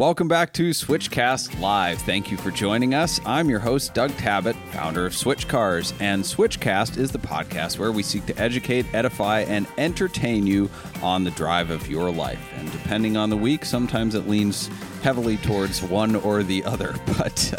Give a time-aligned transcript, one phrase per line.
[0.00, 1.98] Welcome back to Switchcast Live.
[2.00, 3.20] Thank you for joining us.
[3.26, 7.92] I'm your host, Doug Tabbitt, founder of Switch Cars, and Switchcast is the podcast where
[7.92, 10.70] we seek to educate, edify, and entertain you
[11.02, 12.40] on the drive of your life.
[12.56, 14.68] And depending on the week, sometimes it leans
[15.02, 16.94] heavily towards one or the other.
[17.18, 17.54] But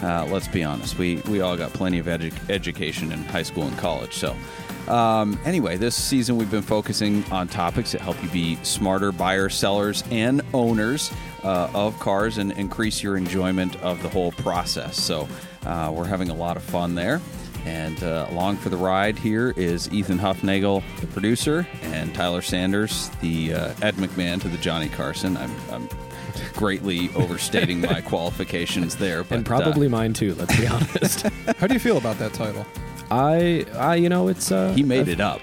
[0.00, 3.42] uh, uh, let's be honest, we, we all got plenty of edu- education in high
[3.42, 4.14] school and college.
[4.14, 4.36] So,
[4.88, 9.54] um, anyway, this season we've been focusing on topics that help you be smarter buyers,
[9.54, 11.12] sellers, and owners
[11.42, 15.00] uh, of cars and increase your enjoyment of the whole process.
[15.00, 15.28] So
[15.64, 17.20] uh, we're having a lot of fun there.
[17.64, 23.10] And uh, along for the ride here is Ethan Huffnagel, the producer, and Tyler Sanders,
[23.22, 25.36] the uh, Ed McMahon to the Johnny Carson.
[25.38, 25.88] I'm, I'm
[26.54, 30.34] greatly overstating my qualifications there, but and uh, probably mine too.
[30.34, 31.22] Let's be honest.
[31.56, 32.66] How do you feel about that title?
[33.14, 35.40] I, I, you know, it's uh, he made it up.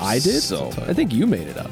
[0.00, 0.42] I did.
[0.42, 1.70] So I think you made it up.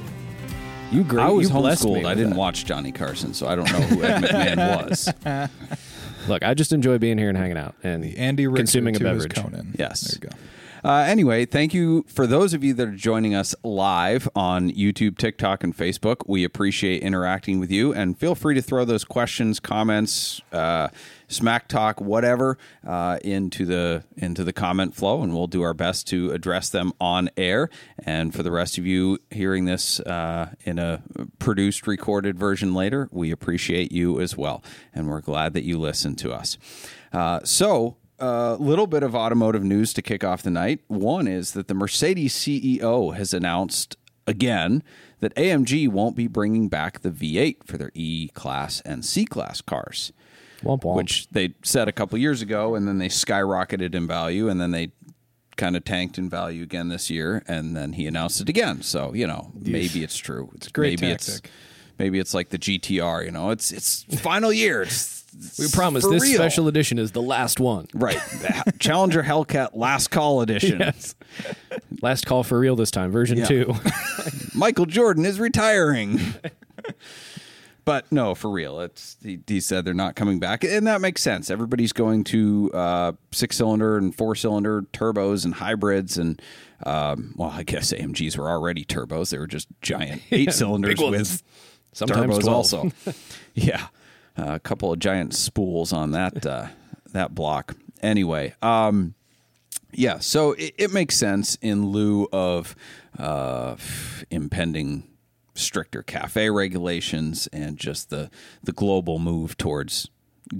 [0.90, 1.24] You great.
[1.24, 2.06] I was you blessed homeschooled.
[2.06, 2.38] I didn't that.
[2.38, 6.28] watch Johnny Carson, so I don't know who Ed McMahon was.
[6.28, 9.08] Look, I just enjoy being here and hanging out and Andy Richter consuming a to
[9.08, 9.34] his beverage.
[9.34, 9.74] Conan.
[9.78, 10.02] Yes.
[10.02, 10.36] There you go.
[10.84, 15.16] Uh, anyway, thank you for those of you that are joining us live on YouTube,
[15.16, 16.22] TikTok, and Facebook.
[16.26, 20.88] We appreciate interacting with you, and feel free to throw those questions, comments, uh,
[21.32, 26.06] smack talk, whatever, uh, into the into the comment flow, and we'll do our best
[26.08, 27.68] to address them on air.
[28.04, 31.02] And for the rest of you hearing this uh, in a
[31.38, 34.62] produced, recorded version later, we appreciate you as well,
[34.94, 36.58] and we're glad that you listen to us.
[37.12, 40.80] Uh, so a little bit of automotive news to kick off the night.
[40.86, 44.82] One is that the Mercedes CEO has announced again
[45.20, 49.60] that AMG won't be bringing back the V8 for their E Class and C Class
[49.60, 50.12] cars,
[50.62, 50.96] Womp womp.
[50.96, 54.70] which they said a couple years ago, and then they skyrocketed in value, and then
[54.70, 54.92] they
[55.56, 58.82] kind of tanked in value again this year, and then he announced it again.
[58.82, 60.50] So you know, maybe it's true.
[60.54, 61.34] It's great maybe tactic.
[61.44, 61.52] it's
[61.98, 63.24] maybe it's like the GTR.
[63.24, 64.82] You know, it's it's final year.
[64.82, 65.20] It's,
[65.58, 66.34] we it's promise this real.
[66.34, 67.86] special edition is the last one.
[67.94, 68.18] Right.
[68.78, 70.78] Challenger Hellcat Last Call Edition.
[70.80, 71.14] Yes.
[72.02, 73.46] Last call for real this time, version Yeah.
[73.46, 73.74] two.
[74.54, 76.20] Michael Jordan is retiring.
[77.84, 78.80] but no, for real.
[78.80, 81.50] It's he, he said they're not coming back, and that makes sense.
[81.50, 86.40] Everybody's going to uh, six cylinder and four cylinder turbos and hybrids, and
[86.84, 89.30] um, well, I guess AMGs were already turbos.
[89.30, 91.42] They were just giant eight cylinders with
[91.92, 92.48] Sometimes turbos 12.
[92.54, 92.92] also.
[93.54, 93.88] yeah,
[94.36, 96.68] a couple of giant spools on that uh,
[97.12, 97.76] that block.
[98.00, 99.14] Anyway, um,
[99.92, 102.74] yeah, so it, it makes sense in lieu of
[103.18, 103.76] uh,
[104.30, 105.08] impending
[105.54, 108.30] stricter cafe regulations and just the
[108.62, 110.08] the global move towards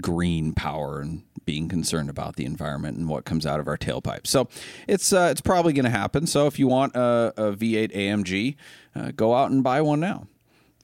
[0.01, 4.27] green power and being concerned about the environment and what comes out of our tailpipes.
[4.27, 4.47] So
[4.87, 6.25] it's uh, it's probably going to happen.
[6.27, 8.55] So if you want a, a V8 AMG,
[8.95, 10.27] uh, go out and buy one now,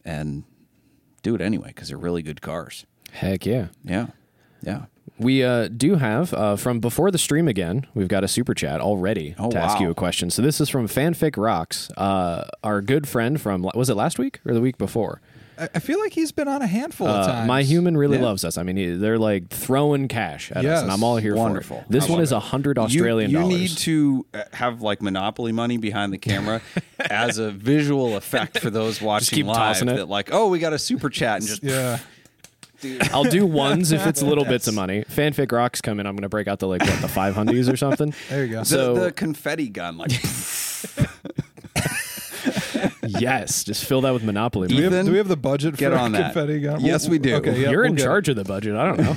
[0.03, 0.44] and
[1.22, 2.86] do it anyway because they're really good cars.
[3.12, 3.68] Heck yeah.
[3.84, 4.08] Yeah,
[4.62, 4.86] yeah.
[5.18, 7.86] We uh, do have uh, from before the stream again.
[7.94, 10.30] We've got a super chat already Oh, to ask you a question.
[10.30, 14.40] So this is from Fanfic Rocks, uh, our good friend from was it last week
[14.46, 15.22] or the week before?
[15.75, 17.48] I, feel like he's been on a handful of Uh, times.
[17.50, 18.24] my human really Yeah.
[18.24, 18.58] loves us.
[18.58, 21.80] I mean, he- they're like throwing cash at us, and I'm all here Wonderful.
[21.80, 21.92] for it.
[21.92, 23.52] This I one is a hundred You- Australian dollars.
[23.52, 23.72] you, dollars.
[23.72, 26.62] need to uh, have like monopoly money behind the camera
[27.09, 29.58] as a visual effect for those watching keep live.
[29.58, 29.98] tossing it.
[29.98, 32.00] That like, oh, we got a super chat and just Yeah.
[33.12, 35.04] I'll do ones if it's little bits of money.
[35.10, 36.06] Fanfic Rocks come in.
[36.06, 38.14] I'm going to break out the like what the five hundies or something.
[38.30, 38.60] There you go.
[38.60, 39.98] the, So- the confetti gun.
[39.98, 40.12] Like,
[43.08, 44.68] yes, just fill that with Monopoly.
[44.68, 44.96] do, we money.
[44.98, 46.34] have, do we have the budget get for on a that.
[46.34, 46.82] confetti gun?
[46.82, 47.36] Yes, we do.
[47.36, 48.76] Okay, yeah, You're we'll in get charge of the budget.
[48.76, 49.16] I don't know.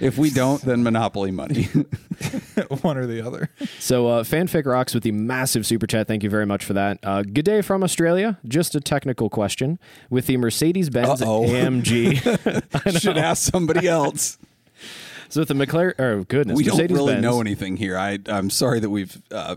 [0.00, 1.68] If we don't, then monopoly money.
[2.82, 3.50] one or the other.
[3.78, 6.06] So, uh, Fanfic Rocks with the massive super chat.
[6.06, 6.98] Thank you very much for that.
[7.02, 8.38] Uh, good day from Australia.
[8.46, 9.78] Just a technical question.
[10.10, 11.44] With the Mercedes Benz Uh-oh.
[11.44, 13.00] AMG.
[13.00, 14.38] Should ask somebody else.
[15.28, 15.94] so, with the McLaren.
[15.98, 16.56] Oh, goodness.
[16.56, 17.98] We don't really Benz, know anything here.
[17.98, 19.56] I, I'm sorry that we've uh,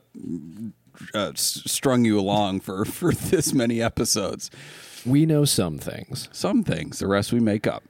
[1.13, 4.51] uh, strung you along for, for this many episodes.
[5.05, 6.27] We know some things.
[6.31, 7.83] Some things, the rest we make up.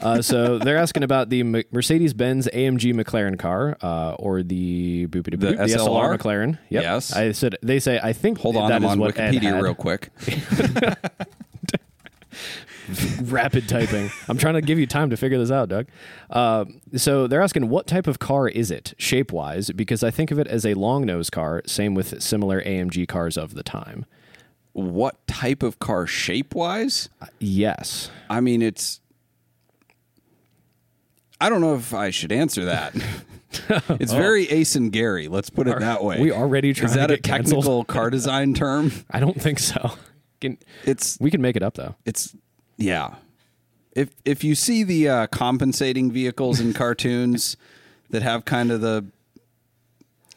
[0.00, 5.24] Uh, so, they're asking about the Mercedes Benz AMG McLaren car uh, or the, boop
[5.24, 5.76] The the SLR?
[5.76, 6.58] SLR McLaren.
[6.68, 6.82] Yep.
[6.82, 7.12] Yes.
[7.12, 9.62] I said, they say, I think Hold on, that I'm is on what Ed Wikipedia
[9.62, 10.10] real quick.
[13.22, 14.10] rapid typing.
[14.28, 15.88] I'm trying to give you time to figure this out, Doug.
[16.30, 16.66] Uh,
[16.96, 19.70] so they're asking, what type of car is it, shape wise?
[19.70, 23.36] Because I think of it as a long nose car, same with similar AMG cars
[23.36, 24.06] of the time.
[24.72, 27.08] What type of car shape wise?
[27.38, 28.10] Yes.
[28.28, 29.00] I mean, it's.
[31.40, 32.94] I don't know if I should answer that.
[34.00, 35.28] it's very Ace and Gary.
[35.28, 36.20] Let's put it that way.
[36.20, 37.64] we already trying Is that a get canceled?
[37.64, 38.92] technical car design term?
[39.10, 39.92] I don't think so.
[40.40, 41.94] Can, It's we can make it up though.
[42.04, 42.34] it's
[42.76, 43.14] yeah.
[43.92, 47.56] if if you see the uh, compensating vehicles in cartoons
[48.10, 49.06] that have kind of the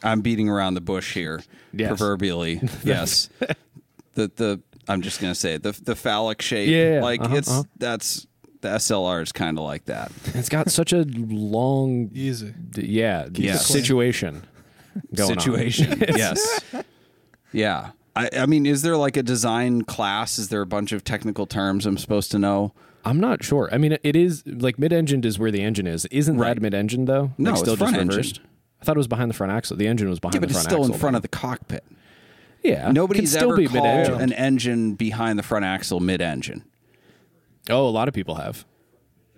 [0.02, 1.42] I'm beating around the bush here
[1.72, 1.88] Yes.
[1.88, 3.28] proverbially yes
[4.14, 7.50] the the I'm just gonna say it, the the phallic shape Yeah, like uh-huh, it's
[7.50, 7.64] uh-huh.
[7.76, 8.26] that's
[8.60, 12.52] the SLR is kind of like that It's got such a long, Easy.
[12.70, 13.56] d- yeah, Yeah.
[13.56, 14.42] situation.
[15.14, 15.38] Going on.
[15.40, 16.60] situation yes
[17.52, 21.04] yeah I, I mean is there like a design class is there a bunch of
[21.04, 23.70] technical terms I'm supposed to know I'm not sure.
[23.72, 26.04] I mean, it is like mid-engined is where the engine is.
[26.10, 26.52] Isn't Right.
[26.54, 27.30] that mid-engine though?
[27.38, 28.44] No, like, it's still front just engine.
[28.82, 29.74] I thought it was behind the front axle.
[29.78, 30.94] The engine was behind yeah but the it's front still axle.
[30.94, 31.18] in front then.
[31.18, 31.82] of the cockpit
[32.62, 34.20] Yeah, Nobody's Could still ever be called mid-engine.
[34.20, 36.62] an engine behind the front axle mid-engine.
[37.70, 38.64] Oh, a lot of people have.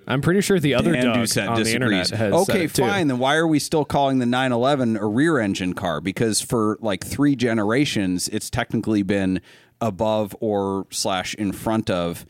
[0.06, 2.11] I'm pretty sure the other Dan Doug Doucette on the internet disagrees.
[2.11, 2.82] has said okay, it too.
[2.82, 3.06] fine.
[3.08, 6.00] Then why are we still calling the 911 a rear engine car?
[6.00, 9.40] Because for like three generations, it's technically been
[9.81, 12.26] above or slash in front of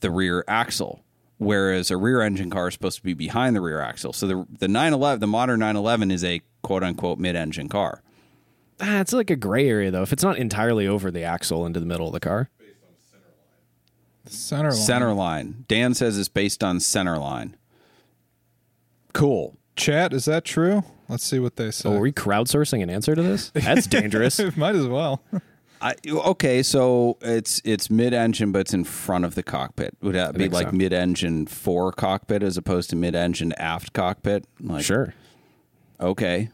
[0.00, 1.02] the rear axle,
[1.38, 4.12] whereas a rear engine car is supposed to be behind the rear axle.
[4.12, 8.02] So the the 911, the modern 911, is a quote unquote mid engine car.
[8.80, 10.02] Ah, it's like a gray area though.
[10.02, 12.50] If it's not entirely over the axle into the middle of the car,
[14.30, 14.78] Center line.
[14.78, 15.64] Center line.
[15.68, 17.56] Dan says it's based on center line.
[19.12, 19.56] Cool.
[19.76, 20.82] Chat, is that true?
[21.08, 21.88] Let's see what they say.
[21.88, 23.50] oh, are we crowdsourcing an answer to this?
[23.54, 24.38] That's dangerous.
[24.56, 25.22] Might as well.
[25.80, 29.96] I, okay, so it's it's mid-engine, but it's in front of the cockpit.
[30.02, 30.72] Would that be like so.
[30.72, 34.44] mid-engine fore cockpit as opposed to mid-engine aft cockpit?
[34.60, 35.14] Like, sure.
[36.00, 36.50] Okay.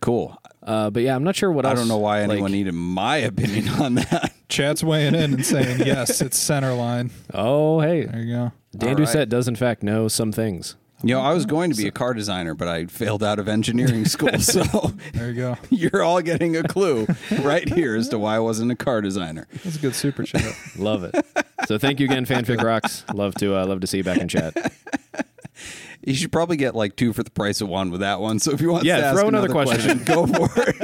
[0.00, 0.36] Cool.
[0.62, 1.80] Uh, but yeah, I'm not sure what I else.
[1.80, 4.32] don't know why anyone like- needed my opinion on that.
[4.48, 7.10] Chat's weighing in and saying yes, it's center line.
[7.34, 8.52] Oh, hey, There you go.
[8.76, 9.06] Dan All right.
[9.08, 10.76] Doucette does in fact know some things.
[11.02, 13.48] You know, I was going to be a car designer, but I failed out of
[13.48, 14.38] engineering school.
[14.38, 14.62] So
[15.12, 15.56] There you go.
[15.70, 17.06] you're all getting a clue
[17.42, 19.46] right here as to why I wasn't a car designer.
[19.62, 20.54] That's a good super chat.
[20.78, 21.14] Love it.
[21.66, 23.04] so thank you again, Fanfic Rocks.
[23.12, 24.54] Love to uh, love to see you back in chat.
[26.06, 28.38] You should probably get like two for the price of one with that one.
[28.38, 30.76] So if you want Yeah, to ask throw another question, go for it.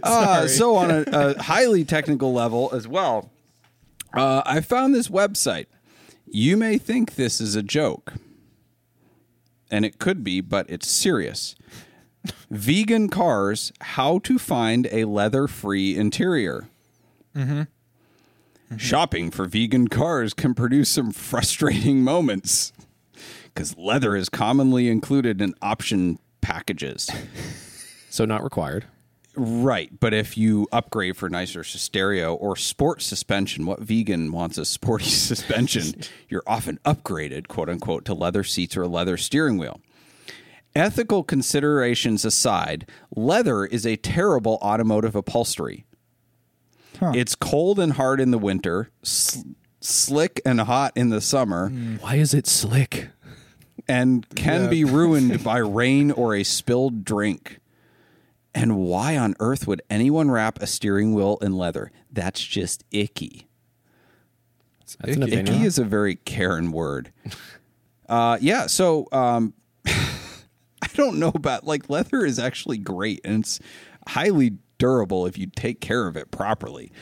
[0.02, 3.30] uh, so on a, a highly technical level as well,
[4.12, 5.64] uh, I found this website.
[6.26, 8.12] You may think this is a joke,
[9.70, 11.54] and it could be, but it's serious.
[12.50, 16.68] Vegan cars: How to find a leather-free interior.
[18.76, 22.72] Shopping for vegan cars can produce some frustrating moments
[23.54, 27.10] because leather is commonly included in option packages.
[28.10, 28.84] So not required.
[29.36, 34.66] Right, but if you upgrade for nicer stereo or sport suspension, what vegan wants a
[34.66, 35.94] sporty suspension?
[36.28, 39.80] You're often upgraded, quote unquote, to leather seats or a leather steering wheel.
[40.76, 45.86] Ethical considerations aside, leather is a terrible automotive upholstery.
[47.00, 49.40] It's cold and hard in the winter, sl-
[49.80, 53.08] slick and hot in the summer, Why is it slick?
[53.88, 54.68] And can Yeah.
[54.70, 57.58] be ruined by rain or a spilled drink.
[58.54, 61.90] And why on earth would anyone wrap a steering wheel in leather?
[62.10, 63.48] That's just icky.
[64.80, 65.22] That's icky.
[65.22, 65.46] opinion.
[65.56, 67.12] Icky is a very Karen word.
[68.08, 69.54] Uh, yeah, so um,
[69.86, 73.58] I don't know about like leather is actually great and it's
[74.06, 76.92] highly durable if you take care of it properly.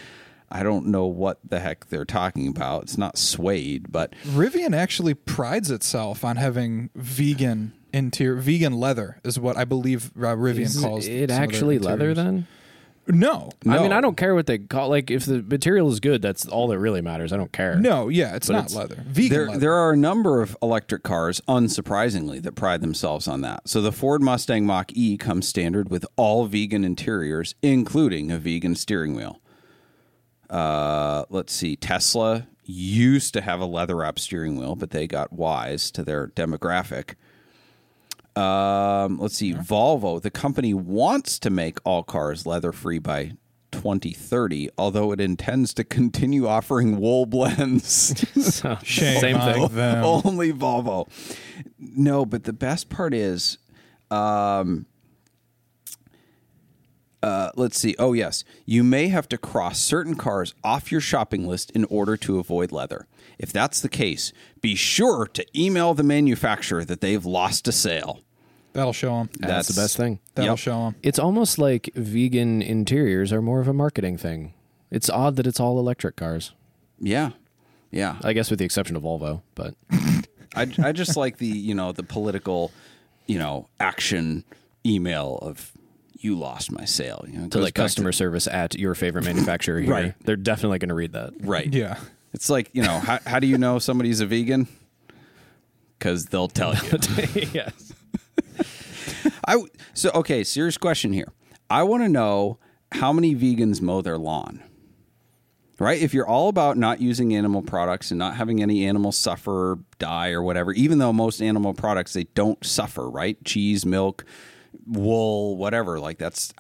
[0.51, 2.85] I don't know what the heck they're talking about.
[2.85, 9.39] It's not suede, but Rivian actually prides itself on having vegan interior, vegan leather is
[9.39, 12.47] what I believe uh, Rivian Is calls it some of their actually leather then?
[13.07, 14.89] No, I mean, I don't care what they call.
[14.89, 17.33] Like, if the material is good, that's all that really matters.
[17.33, 17.75] I don't care.
[17.75, 19.03] no, yeah, it's But not it's- leather.
[19.05, 19.59] Vegan there, leather.
[19.59, 23.69] there are a number of electric cars, unsurprisingly, that pride themselves on that.
[23.69, 28.77] So the Ford Mustang Mach E comes standard with all vegan interiors, including a vegan
[28.77, 29.41] steering wheel.
[30.51, 35.33] Uh, let's see, Tesla used to have a leather wrap steering wheel, but they got
[35.33, 37.15] wise to their demographic.
[38.37, 43.33] Um, let's see, Volvo, the company wants to make all cars leather free by
[43.73, 48.15] 2030, although it intends to continue offering wool blends.
[48.41, 49.77] So, Shame same on thing.
[49.77, 50.05] them.
[50.05, 51.09] Only Volvo.
[51.79, 53.59] No, but the best part is,
[54.11, 54.87] um,
[57.23, 57.95] uh, let's see.
[57.99, 58.45] Oh, yes.
[58.65, 62.73] You may have to cross certain cars off your shopping list in order to avoid
[62.73, 63.07] leather.
[63.39, 68.21] If that's the case, be sure to email the manufacturer that they've lost a sale.
[68.73, 69.31] That'll show them.
[69.39, 70.21] That's the best thing.
[70.35, 70.59] That'll Yep.
[70.59, 70.95] show them.
[71.03, 74.55] It's almost like vegan interiors are more of a marketing thing.
[74.91, 76.53] It's odd that it's all electric cars.
[77.01, 77.31] Yeah.
[77.91, 78.17] Yeah.
[78.23, 79.75] I guess with the exception of Volvo, but
[80.55, 82.71] I, I just like the you know the political
[83.27, 84.45] you know action
[84.87, 85.73] email of
[86.23, 89.81] you lost my sale you know to like back customer service at your favorite manufacturer
[89.81, 90.15] here, Right.
[90.25, 91.33] they're definitely going to read that.
[91.41, 91.99] right Yeah.
[92.33, 94.69] It's like you know how, how do you know somebody's a vegan?
[95.99, 96.99] Because they'll tell you.
[97.53, 97.93] yes.
[99.45, 100.45] I w- so okay.
[100.45, 101.29] Serious question here.
[101.69, 102.59] I want to know
[102.93, 104.63] how many vegans mow their lawn.
[105.79, 106.01] Right?
[106.01, 110.31] If you're all about not using animal products and not having any animals suffer, die,
[110.33, 113.43] or whatever, even though most animal products they don't suffer, right?
[113.45, 114.25] Cheese, milk,
[114.87, 115.99] wool, whatever.
[116.01, 116.53] Like that's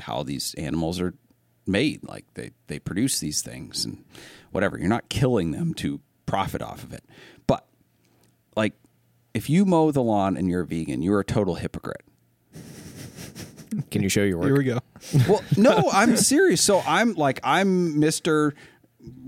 [0.00, 1.14] how these animals are
[1.66, 2.04] made.
[2.04, 4.04] Like they they produce these things and
[4.52, 4.78] whatever.
[4.78, 7.04] You're not killing them to profit off of it.
[7.46, 7.66] But
[8.56, 8.74] like
[9.34, 12.02] if you mow the lawn and you're a vegan, you're a total hypocrite.
[13.90, 14.46] Can you show your work?
[14.46, 14.78] Here we go.
[15.28, 16.62] Well, no, I'm serious.
[16.62, 18.52] So I'm like I'm Mr.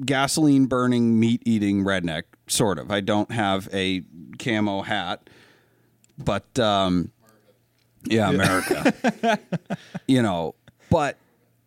[0.05, 2.91] gasoline burning meat eating redneck sort of.
[2.91, 4.03] I don't have a
[4.39, 5.29] camo hat,
[6.17, 7.13] but um
[8.11, 9.39] yeah, America.
[10.07, 10.55] you know,
[10.91, 11.17] but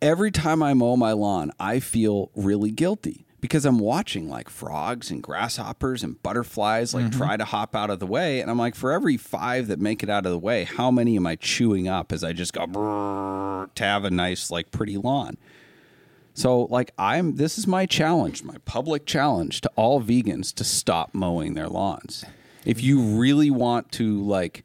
[0.00, 5.10] every time I mow my lawn, I feel really guilty because I'm watching like frogs
[5.10, 7.18] and grasshoppers and butterflies like mm-hmm.
[7.18, 8.40] try to hop out of the way.
[8.40, 11.16] And I'm like, for every five that make it out of the way, how many
[11.16, 14.96] am I chewing up as I just go brrr, to have a nice, like, pretty
[14.96, 15.36] lawn?
[16.34, 21.12] So, like, I'm this is my challenge, my public challenge to all vegans to stop
[21.12, 22.24] mowing their lawns.
[22.64, 24.64] If you really want to, like,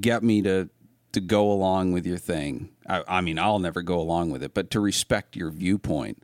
[0.00, 0.68] get me to
[1.12, 2.68] to go along with your thing.
[2.88, 6.22] I, I mean, I'll never go along with it, but to respect your viewpoint,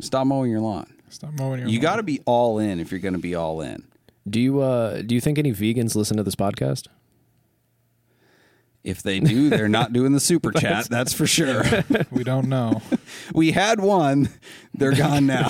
[0.00, 0.92] stop mowing your lawn.
[1.08, 1.72] Stop mowing your lawn.
[1.72, 3.86] You got to be all in if you're going to be all in.
[4.28, 6.88] Do you uh do you think any vegans listen to this podcast?
[8.86, 10.88] If they do, they're not doing the super chat.
[10.88, 11.64] That's for sure.
[12.10, 12.82] We don't know.
[13.34, 14.28] We had one;
[14.74, 15.48] they're gone now.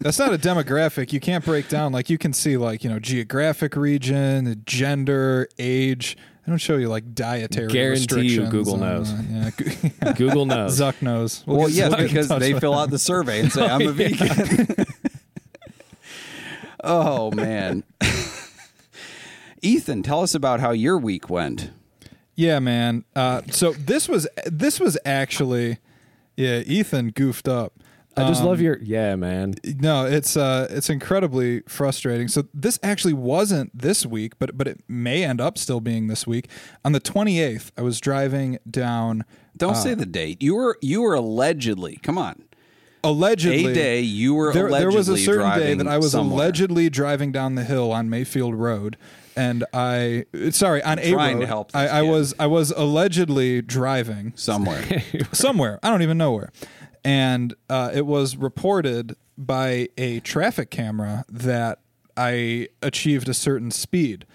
[0.00, 1.12] That's not a demographic.
[1.12, 6.16] You can't break down like you can see like you know geographic region, gender, age.
[6.46, 7.66] I don't show you like dietary.
[7.68, 9.12] Guarantee you restrictions Google and, knows.
[9.12, 10.12] uh, yeah, yeah.
[10.14, 10.80] Google knows.
[10.80, 11.44] Zuck knows.
[11.46, 12.80] We'll Well, yes, we'll get in because they fill them.
[12.80, 14.86] out the survey and say I'm a vegan.
[16.82, 17.84] oh man,
[19.60, 21.70] Ethan, tell us about how your week went.
[22.36, 23.04] Yeah, man.
[23.14, 25.78] Uh, so this was this was actually,
[26.36, 26.58] yeah.
[26.66, 27.72] Ethan goofed up.
[28.18, 29.54] I just Um, love your yeah, man.
[29.80, 32.28] No, it's uh it's incredibly frustrating.
[32.28, 36.26] So this actually wasn't this week, but but it may end up still being this
[36.26, 36.48] week.
[36.84, 39.24] On the 28th, I was driving down
[39.56, 40.40] Don't say the date.
[40.42, 41.96] You were you were allegedly.
[42.02, 42.42] Come on.
[43.04, 46.44] allegedly A day you were there, there was a certain day that I was somewhere.
[46.44, 48.96] allegedly driving down the hill on Mayfield Road,
[49.36, 51.40] and I sorry on a trying road.
[51.42, 54.82] to help I, I was I was allegedly driving somewhere.
[55.32, 55.78] somewhere.
[55.82, 56.50] I don't even know where.
[57.04, 61.80] And uh, it was reported by a traffic camera that
[62.16, 64.26] I achieved a certain speed,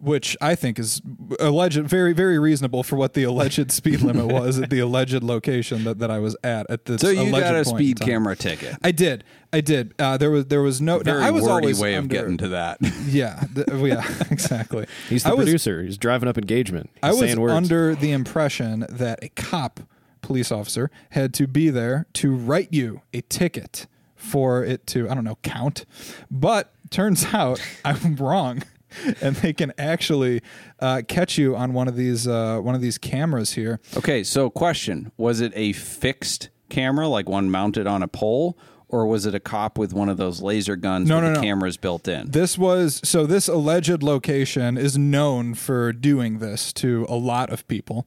[0.00, 1.02] which I think is
[1.38, 5.84] alleged, very, very reasonable for what the alleged speed limit was at the alleged location
[5.84, 6.68] that, that I was at.
[6.70, 8.76] At this so you alleged got a speed camera ticket.
[8.82, 9.24] I did.
[9.52, 9.94] I did.
[9.98, 10.98] Uh, there was there was no.
[10.98, 12.78] now, Very I was wordy always way of under- getting to that.
[13.10, 14.86] Yeah, th- yeah, exactly.
[15.08, 15.82] He's the I was, producer.
[15.82, 16.90] He's driving up engagement.
[16.94, 17.54] He's I was saying words.
[17.54, 19.80] under the impression that a cop,
[20.22, 25.14] police officer, had to be there to write you a ticket for it to, I
[25.14, 25.86] don't know, count.
[26.30, 28.62] But turns out I'm wrong.
[29.22, 30.40] And they can actually
[30.80, 33.80] uh, catch you on one of these uh, one of these cameras here.
[33.96, 38.56] Okay, so question: Was it a fixed camera, like one mounted on a pole,
[38.88, 41.34] or was it a cop with one of those laser guns No, with no, the
[41.36, 41.40] no.
[41.42, 42.30] cameras built in?
[42.30, 43.26] This was so.
[43.26, 48.06] This alleged location is known for doing this to a lot of people.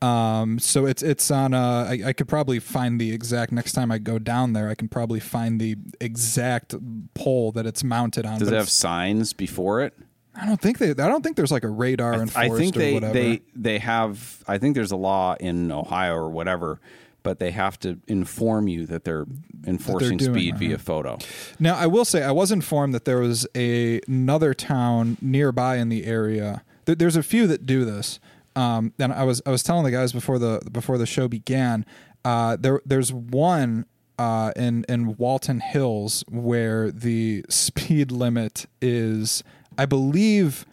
[0.00, 1.54] Um, so it's it's on.
[1.54, 4.68] Uh, I, I could probably find the exact next time I go down there.
[4.68, 6.74] I can probably find the exact
[7.14, 8.38] pole that it's mounted on.
[8.40, 9.94] Does it have signs before it?
[10.34, 10.90] I don't think they.
[10.90, 13.12] I don't think there's like a radar enforced I think or they whatever.
[13.14, 14.42] they they have.
[14.48, 16.80] I think there's a law in Ohio or whatever,
[17.22, 19.26] but they have to inform you that they're
[19.66, 21.18] enforcing doing speed that, via photo.
[21.58, 25.88] Now, I will say I was informed that there was a, another town nearby in
[25.90, 26.62] the area.
[26.86, 28.18] There- There's a few that do this.
[28.56, 31.84] Um, and I was I was telling the guys before the before the show began.
[32.24, 33.86] Uh, there there's one
[34.18, 39.42] uh, in in Walton Hills where the speed limit is
[39.78, 40.66] I believe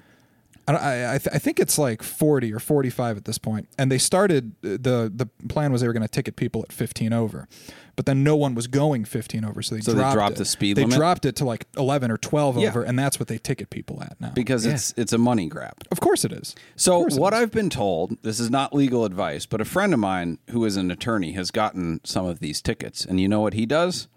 [0.68, 3.68] I, I, I, th- I think it's like 40 or 45 at this point.
[3.78, 7.12] And they started, the the plan was they were going to ticket people at 15
[7.14, 7.48] over.
[7.96, 9.62] But then no one was going 15 over.
[9.62, 10.38] So they So they dropped dropped it.
[10.38, 10.98] the speed They limit?
[10.98, 12.70] dropped it to like 11 or 12 Yeah.
[12.70, 12.84] over.
[12.84, 14.30] And that's what they ticket people at now.
[14.30, 15.74] Because it's it's a money grab.
[15.92, 16.56] of course it is.
[16.78, 17.40] So course it what is.
[17.40, 20.78] I've been told, this is not legal advice, but a friend of mine who is
[20.78, 24.08] an attorney has gotten some of these tickets, and you know what he does?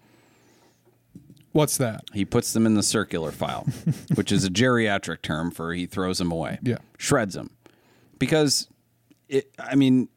[1.53, 2.05] What's that?
[2.13, 3.67] He puts them in the circular file,
[4.15, 6.59] which is a geriatric term for he throws them away.
[6.61, 6.79] Yeah.
[6.97, 7.51] Shreds them.
[8.19, 8.67] Because
[9.29, 10.09] it I mean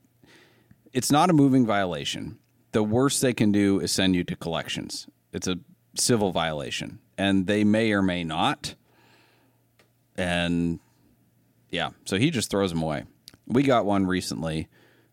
[0.93, 2.39] it's not a moving violation.
[2.73, 5.07] The worst they can do is send you to collections.
[5.33, 5.59] It's a
[5.95, 8.75] civil violation, and they may or may not.
[10.17, 10.81] And
[11.71, 13.05] yeah, so he just throws them away.
[13.47, 14.69] We got one recently.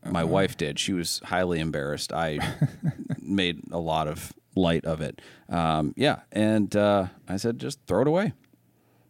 [0.06, 0.28] My uh-huh.
[0.28, 0.80] wife did.
[0.80, 2.14] She was highly embarrassed.
[2.14, 2.40] I
[3.22, 5.22] made a lot of light of it.
[5.50, 8.34] Um, yeah, and uh, I said, just throw it away.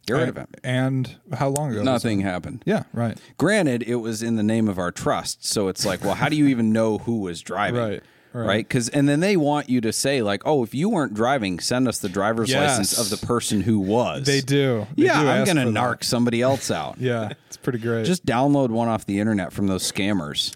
[0.06, 0.50] Get rid of it.
[0.66, 1.82] And how long ago?
[1.82, 2.64] Nothing happened.
[2.66, 3.18] Yeah, right.
[3.38, 6.36] Granted, it was in the name of our trust, so it's like, well, how do
[6.36, 7.80] you even know who was driving?
[7.80, 8.68] Right, right.
[8.68, 11.88] Because and then they want you to say like, oh, if you weren't driving, send
[11.88, 12.78] us the driver's Yes.
[12.80, 14.26] license of the person who was.
[14.26, 14.86] They do.
[14.98, 15.80] They yeah, do I'm ask gonna for that.
[15.80, 16.98] narc somebody else out.
[17.00, 18.06] Yeah, it's pretty great.
[18.06, 20.54] Just download one off the internet from those scammers.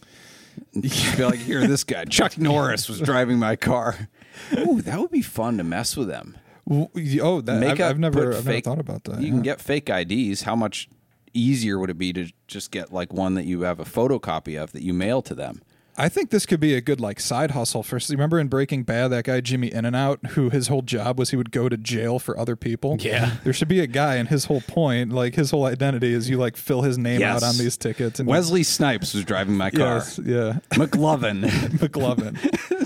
[0.73, 4.09] Be like, here, this guy, Chuck Norris, was driving my car.
[4.57, 6.37] Ooh, that would be fun to mess with them.
[6.67, 6.89] W-
[7.21, 9.19] oh, that Make I've, up, I've never, I've never fake- thought about that.
[9.19, 9.31] You yeah.
[9.31, 10.41] can get fake IDs.
[10.41, 10.89] How much
[11.33, 14.71] easier would it be to just get like one that you have a photocopy of
[14.73, 15.61] that you mail to them?
[15.97, 17.99] I think this could be a good like side hustle for.
[18.09, 21.31] Remember in Breaking Bad, that guy Jimmy In and Out, who his whole job was
[21.31, 22.97] he would go to jail for other people.
[22.99, 23.37] Yeah.
[23.43, 26.37] there should be a guy, and his whole point, like his whole identity, is you
[26.37, 27.41] like fill his name Yes.
[27.43, 28.19] out on these tickets.
[28.19, 29.95] And Wesley Snipes was driving my car.
[29.95, 31.41] yes, yeah, McLovin.
[31.81, 32.37] McLovin.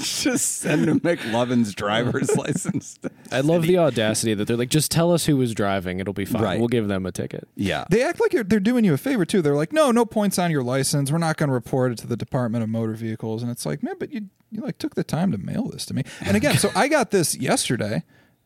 [0.23, 2.97] just send him McLovin's driver's license.
[3.31, 5.99] I love the audacity that they're like, just tell us who was driving.
[5.99, 6.41] It'll be fine.
[6.41, 6.59] Right.
[6.59, 7.47] We'll give them a ticket.
[7.55, 7.85] Yeah.
[7.89, 9.41] They act like you're, they're doing you a favor too.
[9.41, 11.11] They're like, no, no points on your license.
[11.11, 13.41] We're not going to report it to the Department of Motor Vehicles.
[13.43, 15.93] And it's like, man, but you you like took the time to mail this to
[15.93, 16.03] me.
[16.21, 18.03] And again, so I got this yesterday,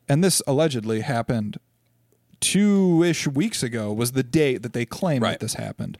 [0.10, 1.60] and this allegedly happened
[2.40, 3.92] two ish weeks ago.
[3.94, 5.32] Was the date that they claimed Right.
[5.32, 5.98] that this happened.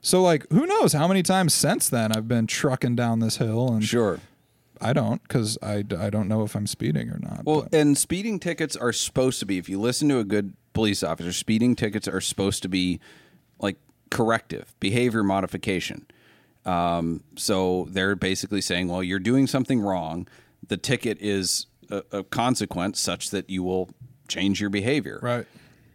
[0.00, 3.72] So like, who knows how many times since then I've been trucking down this hill,
[3.72, 4.20] and Sure.
[4.80, 7.44] I don't because I, I don't know if I'm speeding or not.
[7.44, 10.54] Well, but- and speeding tickets are supposed to be, if you listen to a good
[10.72, 12.98] police officer, speeding tickets are supposed to be
[13.60, 13.76] like
[14.10, 16.06] corrective behavior modification.
[16.64, 20.28] Um, so they're basically saying, well, you're doing something wrong.
[20.66, 23.90] The ticket is a, a consequence such that you will
[24.28, 25.18] change your behavior.
[25.22, 25.46] right.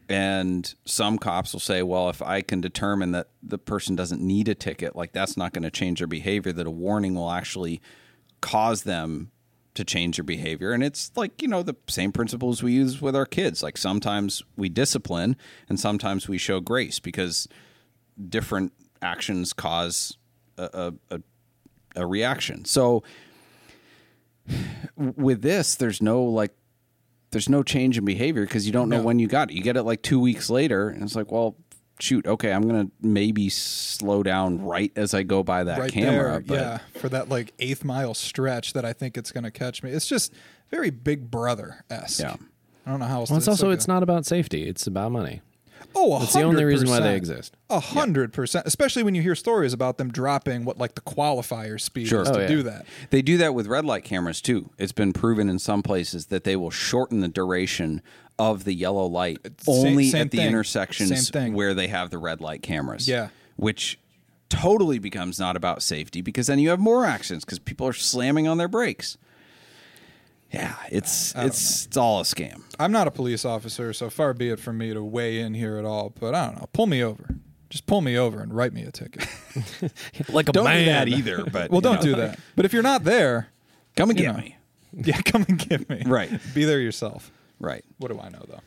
[0.10, 4.48] And some cops will say, well, if I can determine that the person doesn't need
[4.48, 7.82] a ticket, like that's not going to change their behavior, that a warning will actually
[8.40, 9.32] cause them
[9.74, 10.72] to change their behavior.
[10.72, 13.62] And it's like, you know, the same principles we use with our kids.
[13.62, 15.36] Like sometimes we discipline
[15.68, 17.48] and sometimes we show grace because
[18.30, 20.17] different actions cause
[20.58, 20.70] a,
[21.12, 21.22] a, a,
[21.98, 22.66] a reaction.
[22.66, 23.04] So
[24.96, 26.52] with this, there's no like
[27.32, 29.04] there's no change in behavior because you don't know No.
[29.04, 29.56] when you got it.
[29.56, 31.56] You get it like two weeks later, and it's like, well,
[32.00, 36.32] shoot, okay, I'm gonna maybe slow down right as I go by that right camera.
[36.32, 39.52] there, but yeah, for that like eighth mile stretch that I think it's going to
[39.52, 39.92] catch me.
[39.92, 40.34] It's just
[40.72, 42.22] very Big Brother esque.
[42.22, 42.36] Yeah.
[42.86, 43.30] I don't know how else.
[43.30, 44.64] Well, to, it's also like it's a- not about safety.
[44.68, 45.42] It's about money.
[45.96, 47.56] Oh, That's the only reason why they exist.
[47.70, 51.80] A hundred percent, especially when you hear stories about them dropping what like the qualifier
[51.82, 52.22] speed Sure.
[52.22, 52.48] is Oh, to yeah.
[52.48, 52.86] do that.
[53.10, 54.70] They do that with red light cameras too.
[54.78, 58.02] It's been proven in some places that they will shorten the duration
[58.40, 60.48] of the yellow light Same- only same at the thing.
[60.48, 61.54] intersections Same thing.
[61.54, 63.08] where they have the red light cameras.
[63.08, 63.30] Yeah.
[63.56, 64.00] Which
[64.50, 68.48] totally becomes not about safety because then you have more accidents because people are slamming
[68.48, 69.18] on their brakes.
[70.52, 72.62] Yeah, it's it's it's all a scam.
[72.80, 75.78] I'm not a police officer, so far be it from me to weigh in here
[75.78, 76.14] at all.
[76.18, 76.70] But I don't know.
[76.74, 77.36] Pull me over.
[77.70, 79.28] Just pull me over and write me a ticket.
[80.30, 80.86] Like a Don't man.
[80.86, 81.44] do that either.
[81.46, 82.40] But well, you don't know, do that.
[82.56, 83.50] But if you're not there,
[83.98, 84.42] Come and you get know.
[84.42, 84.56] me.
[84.94, 86.04] yeah, come and get me.
[86.06, 86.30] Right.
[86.54, 87.30] Be there yourself.
[87.60, 87.84] Right.
[87.98, 88.60] What do I know though?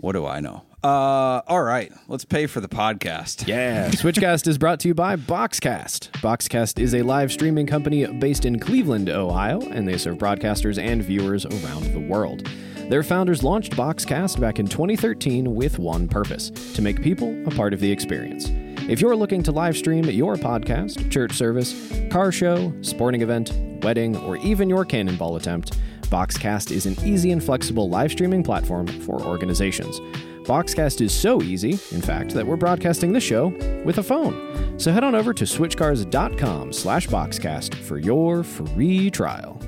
[0.00, 0.62] What do I know?
[0.82, 1.92] Uh, all right.
[2.08, 3.46] Let's pay for the podcast.
[3.46, 3.88] Yeah.
[3.90, 6.10] Switchcast is brought to you by Boxcast.
[6.22, 11.04] Boxcast is a live streaming company based in Cleveland, Ohio, and they serve broadcasters and
[11.04, 12.48] viewers around the world.
[12.88, 17.74] Their founders launched Boxcast back in 2013 with one purpose to make people a part
[17.74, 18.50] of the experience.
[18.88, 23.52] If you're looking to live stream your podcast, church service, car show, sporting event,
[23.84, 25.78] wedding, or even your cannonball attempt,
[26.10, 30.00] Boxcast is an easy and flexible live streaming platform for organizations.
[30.44, 33.48] Boxcast is so easy, in fact, that we're broadcasting the show
[33.84, 34.76] with a phone.
[34.76, 39.60] So head on over to switchcars.com slash boxcast for your free trial.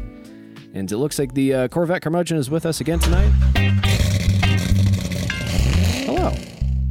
[0.75, 3.31] And it looks like the uh, Corvette curmudgeon is with us again tonight.
[6.05, 6.35] Hello.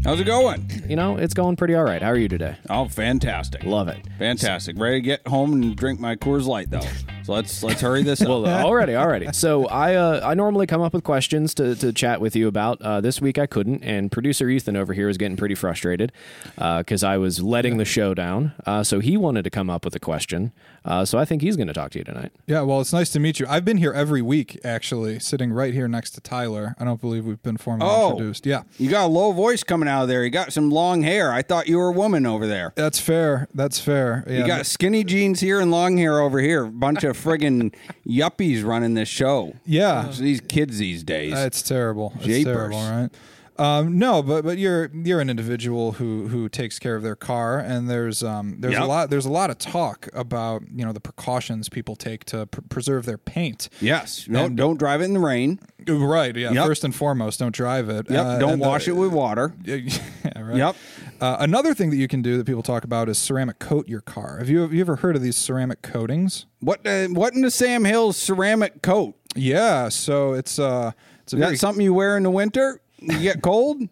[0.05, 0.67] How's it going?
[0.87, 2.01] You know, it's going pretty all right.
[2.01, 2.55] How are you today?
[2.69, 3.63] Oh, fantastic.
[3.63, 3.99] Love it.
[4.17, 4.79] Fantastic.
[4.79, 6.79] Ready to get home and drink my Coors Light though.
[7.31, 8.27] So let's let's hurry this up.
[8.27, 9.31] Well, already, already.
[9.31, 12.81] So I uh, I normally come up with questions to, to chat with you about.
[12.81, 16.11] Uh, this week I couldn't, and producer Ethan over here is getting pretty frustrated
[16.57, 18.51] because I was letting the show down.
[18.65, 20.51] Uh, so he wanted to come up with a question.
[20.83, 22.31] Uh, so I think he's going to talk to you tonight.
[22.47, 23.45] Yeah, well, it's nice to meet you.
[23.47, 26.75] I've been here every week, actually, sitting right here next to Tyler.
[26.79, 28.11] I don't believe we've been formally Oh.
[28.11, 28.45] introduced.
[28.47, 30.23] Yeah, you got a low voice coming out of there.
[30.23, 31.31] You got some long hair.
[31.31, 32.73] I thought you were a woman over there.
[32.75, 33.47] that's fair.
[33.53, 34.23] That's fair.
[34.27, 36.65] Yeah, You got skinny jeans here and long hair over here.
[36.65, 37.73] Bunch of friggin'
[38.07, 39.53] yuppies running this show.
[39.65, 41.33] Yeah, It's these kids these days.
[41.37, 42.13] It's terrible.
[42.17, 42.45] It's Japers.
[42.45, 43.09] terrible, right?
[43.59, 47.59] Um, no, but but you're you're an individual who who takes care of their car,
[47.59, 48.81] and there's um there's Yep.
[48.81, 52.47] a lot there's a lot of talk about you know the precautions people take to
[52.47, 53.69] pr- preserve their paint.
[53.79, 54.25] yes.
[54.27, 55.59] No, And- don't drive it in the rain.
[55.87, 56.35] Right.
[56.35, 56.51] Yeah.
[56.53, 56.65] Yep.
[56.65, 58.09] First and foremost, don't drive it.
[58.09, 58.25] Yep.
[58.25, 59.53] Uh, don't and the- wash it with water.
[60.45, 60.57] Right.
[60.57, 60.75] Yep.
[61.19, 64.01] Uh, another thing that you can do that people talk about is ceramic coat your
[64.01, 64.37] car.
[64.39, 66.45] Have you have you ever heard of these ceramic coatings?
[66.59, 69.15] What uh, what in the Sam Hills ceramic coat?
[69.35, 69.89] Yeah.
[69.89, 70.91] So it's uh
[71.23, 72.81] it's a very something you wear in the winter?
[72.99, 73.87] You get cold?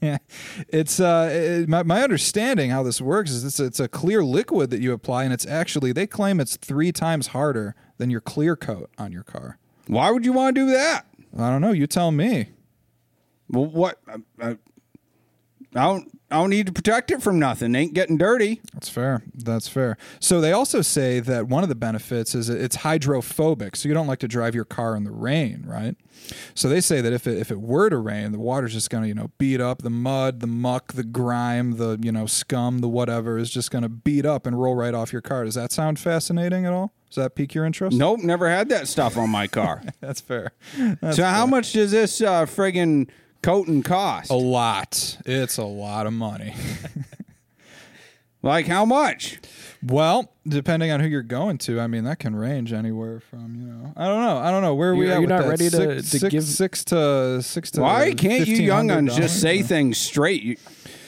[0.00, 0.18] Yeah,
[0.68, 4.70] it's uh, it, my my understanding how this works is it's it's a clear liquid
[4.70, 8.56] that you apply, and it's actually they claim it's three times harder than your clear
[8.56, 9.58] coat on your car.
[9.86, 11.06] Why would you want to do that?
[11.38, 11.72] I don't know.
[11.72, 12.50] You tell me.
[13.48, 14.00] Well, what?
[14.08, 14.54] Uh, uh,
[15.74, 16.18] I don't.
[16.30, 17.74] I don't need to protect it from nothing.
[17.74, 18.60] Ain't getting dirty.
[18.74, 19.22] That's fair.
[19.34, 19.96] That's fair.
[20.20, 24.06] So they also say that one of the benefits is it's hydrophobic, so you don't
[24.06, 25.96] like to drive your car in the rain, right?
[26.54, 29.04] So they say that if it if it were to rain, the water's just going
[29.04, 32.80] to you know beat up the mud, the muck, the grime, the you know scum,
[32.80, 35.44] the whatever is just going to beat up and roll right off your car.
[35.44, 36.92] Does that sound fascinating at all?
[37.08, 37.96] Does that pique your interest?
[37.96, 39.82] Nope, never had that stuff on my car.
[40.00, 40.52] That's fair.
[41.00, 43.08] That's so how much does this uh, friggin'
[43.42, 44.30] coating cost?
[44.30, 45.18] A lot.
[45.26, 46.54] It's a lot of money.
[48.40, 49.40] Like how much?
[49.82, 53.66] well, depending on who you're going to, I mean that can range anywhere from you
[53.66, 55.42] know I don't know I don't know where are we You, are you with not
[55.42, 55.48] that?
[55.48, 57.80] ready to- six, to six- give- six to six to?
[57.80, 59.16] Why can't you young uns $1,500?
[59.16, 60.42] just say things straight?
[60.44, 60.56] You,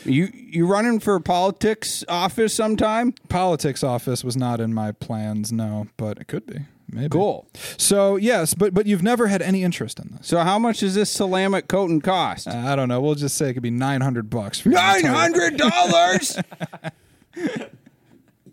[0.04, 3.14] you you running for politics office sometime?
[3.28, 6.58] Politics office was not in my plans, no, but it could be.
[6.92, 7.09] Maybe.
[7.09, 7.46] Cool.
[7.76, 10.26] So yes, but but you've never had any interest in this.
[10.26, 12.48] So how much does this ceramic coating cost?
[12.48, 13.00] Uh, I don't know.
[13.00, 14.64] We'll just say it could be nine hundred bucks.
[14.66, 16.38] Nine hundred dollars.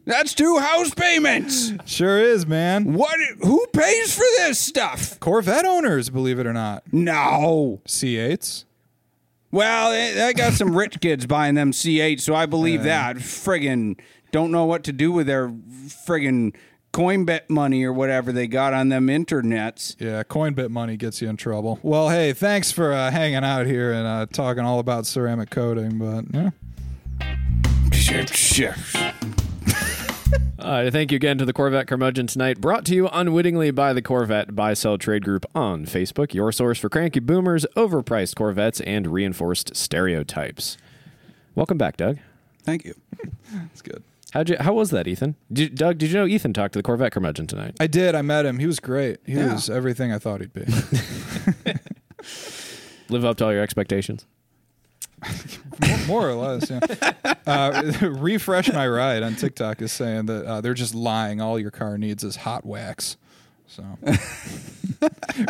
[0.06, 1.74] That's two house payments.
[1.86, 2.94] Sure is, man.
[2.94, 3.20] What?
[3.42, 5.20] Who pays for this stuff?
[5.20, 7.82] Corvette owners, believe it or not, No.
[7.86, 8.64] C8s.
[9.52, 12.84] Well, eh, they, they got some rich kids buying them C8, so I believe uh.
[12.84, 13.16] that.
[13.18, 14.00] Friggin'
[14.32, 16.56] don't know what to do with their friggin'
[16.98, 19.96] coin bet money or whatever they got on them internets.
[20.00, 21.78] Yeah, Coinbit money gets you in trouble.
[21.84, 26.00] Well, hey, thanks for uh, hanging out here and uh, talking all about ceramic coating.
[26.00, 26.50] But yeah,
[30.60, 34.02] Uh, thank you again to the Corvette Curmudgeon tonight, brought to you unwittingly by the
[34.02, 39.08] Corvette Buy Sell Trade Group on Facebook, your source for cranky boomers, overpriced Corvettes, and
[39.08, 40.78] reinforced stereotypes.
[41.54, 42.18] Welcome back, Doug.
[42.64, 42.96] Thank you.
[43.54, 44.04] that's good.
[44.34, 45.36] How'd you, how was that, Ethan?
[45.52, 47.76] Did, Doug, did you know Ethan talked to the Corvette Curmudgeon tonight?
[47.80, 48.14] I did.
[48.14, 48.60] I met him.
[48.60, 49.20] He was great.
[49.26, 49.54] He Yeah.
[49.54, 50.66] was everything I thought he'd be.
[53.10, 54.26] Live up to all your expectations?
[56.08, 56.80] More or less, yeah.
[57.48, 61.40] Uh, refresh my ride on TikTok is saying that uh, they're just lying.
[61.40, 63.16] All your car needs is hot wax.
[63.68, 63.86] So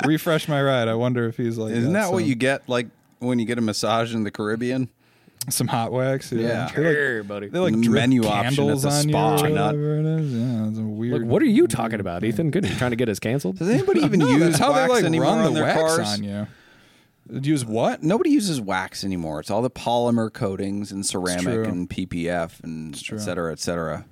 [0.05, 0.87] refresh my ride.
[0.87, 1.71] I wonder if he's like.
[1.73, 2.85] Isn't got that what some- you get like
[3.17, 4.89] when you get a massage in the Caribbean?
[5.49, 6.31] Some hot wax.
[6.31, 6.37] Yeah.
[6.37, 7.47] They like, Sure, buddy.
[7.47, 10.33] they like drip menu option at the on spa, you or not- whatever it is.
[10.33, 11.21] Yeah, it's a weird.
[11.21, 12.51] Look, what are you talking about, Ethan?
[12.51, 12.63] Good.
[12.65, 13.57] you're you trying to get us canceled?
[13.59, 15.75] Does anybody even No, use that's how they wax like anymore run on the their
[15.75, 16.13] wax cars?
[16.19, 16.47] on you.
[17.29, 18.03] Use what?
[18.03, 19.39] Nobody uses wax anymore.
[19.39, 23.17] It's all the polymer coatings and ceramic and PPF and true.
[23.17, 24.05] et cetera, et cetera.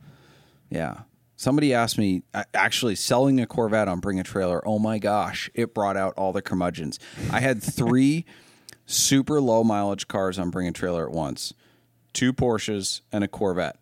[0.70, 1.02] Yeah.
[1.38, 4.66] Somebody asked me, a- actually selling a Corvette on Bring a Trailer.
[4.66, 6.98] Oh my gosh, it brought out all the curmudgeons.
[7.32, 8.26] I had three
[8.86, 11.54] super low mileage cars on Bring a Trailer at once
[12.15, 13.78] two Porsches and a Corvette.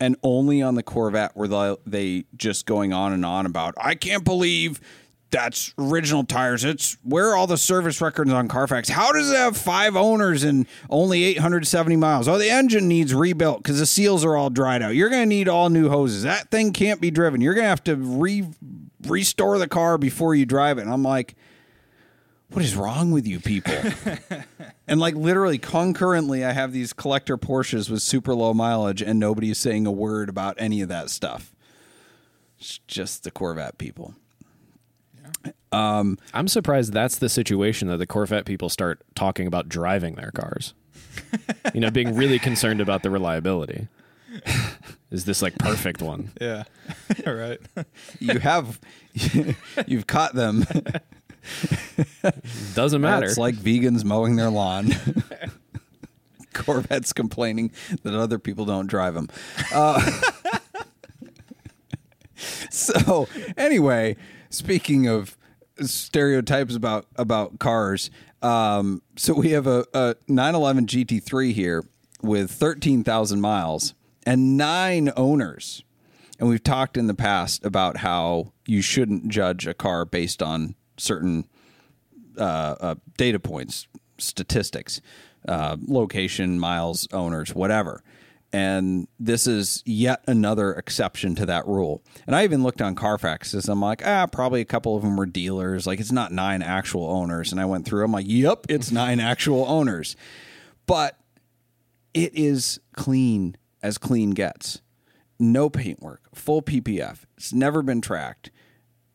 [0.00, 4.24] And only on the Corvette were they, just going on and on about, I can't
[4.24, 4.80] believe
[5.30, 6.64] that's original tires.
[6.64, 8.88] It's where are all the service records on Carfax?
[8.88, 12.28] How does it have five owners and only 870 miles?
[12.28, 14.94] Oh, the engine needs rebuilt because the seals are all dried out.
[14.94, 16.22] You're going to need all new hoses.
[16.22, 17.40] That thing can't be driven.
[17.40, 18.48] You're going to have to re-
[19.06, 20.82] restore the car before you drive it.
[20.82, 21.34] And I'm like,
[22.54, 23.74] what is wrong with you people?
[24.88, 29.50] and like literally concurrently, I have these collector Porsches with super low mileage, and nobody
[29.50, 31.52] is saying a word about any of that stuff.
[32.58, 34.14] It's just the Corvette people.
[35.72, 40.30] Um, I'm surprised that's the situation that the Corvette people start talking about driving their
[40.30, 40.74] cars.
[41.74, 43.88] you know, being really concerned about the reliability.
[45.10, 46.30] Is this like perfect one?
[46.40, 46.64] Yeah.
[47.26, 47.60] All right.
[48.18, 48.80] You have,
[49.86, 50.64] you've caught them.
[52.74, 53.26] Doesn't matter.
[53.26, 54.90] It's like vegans mowing their lawn.
[56.52, 59.28] Corvettes complaining that other people don't drive them.
[59.72, 60.00] Uh,
[62.70, 63.26] so
[63.56, 64.16] anyway,
[64.50, 65.36] speaking of
[65.80, 71.84] stereotypes about about cars, um, so we have a, a 911 GT3 here
[72.22, 73.94] with 13,000 miles
[74.26, 75.82] and nine owners.
[76.38, 80.74] And we've talked in the past about how you shouldn't judge a car based on
[80.96, 81.46] certain
[82.38, 83.86] uh, uh, data points,
[84.18, 85.00] statistics,
[85.48, 88.02] uh, location, miles, owners, whatever.
[88.52, 92.04] And this is yet another exception to that rule.
[92.24, 95.16] And I even looked on Carfax because I'm like, ah, probably a couple of them
[95.16, 95.88] were dealers.
[95.88, 97.50] Like it's not nine actual owners.
[97.50, 100.14] And I went through, I'm like, yep, it's nine actual owners.
[100.86, 101.18] But
[102.14, 104.80] it is clean as clean gets.
[105.40, 107.24] No paintwork, full PPF.
[107.36, 108.52] It's never been tracked.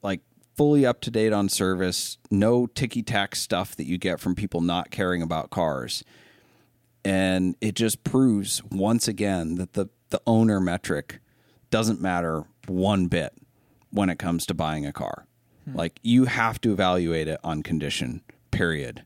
[0.04, 0.20] Like
[0.60, 4.60] fully up to date on service, no ticky tack stuff that you get from people
[4.60, 6.04] not caring about cars.
[7.06, 11.20] And it just proves once again that the, the owner metric
[11.72, 13.32] doesn't matter one bit
[13.92, 15.28] when it comes to buying a car.
[15.64, 15.78] Hmm.
[15.78, 19.06] Like you have to evaluate it on condition, period.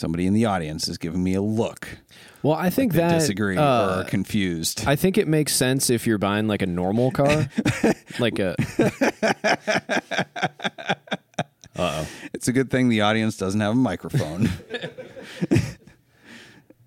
[0.00, 1.98] Somebody in the audience is giving me a look.
[2.42, 4.84] Well, I think They that disagree uh, or are confused.
[4.86, 7.50] I think it makes sense if you're buying like a normal car,
[8.18, 8.56] like a
[11.76, 14.48] Oh, It's a good thing the audience doesn't have a microphone.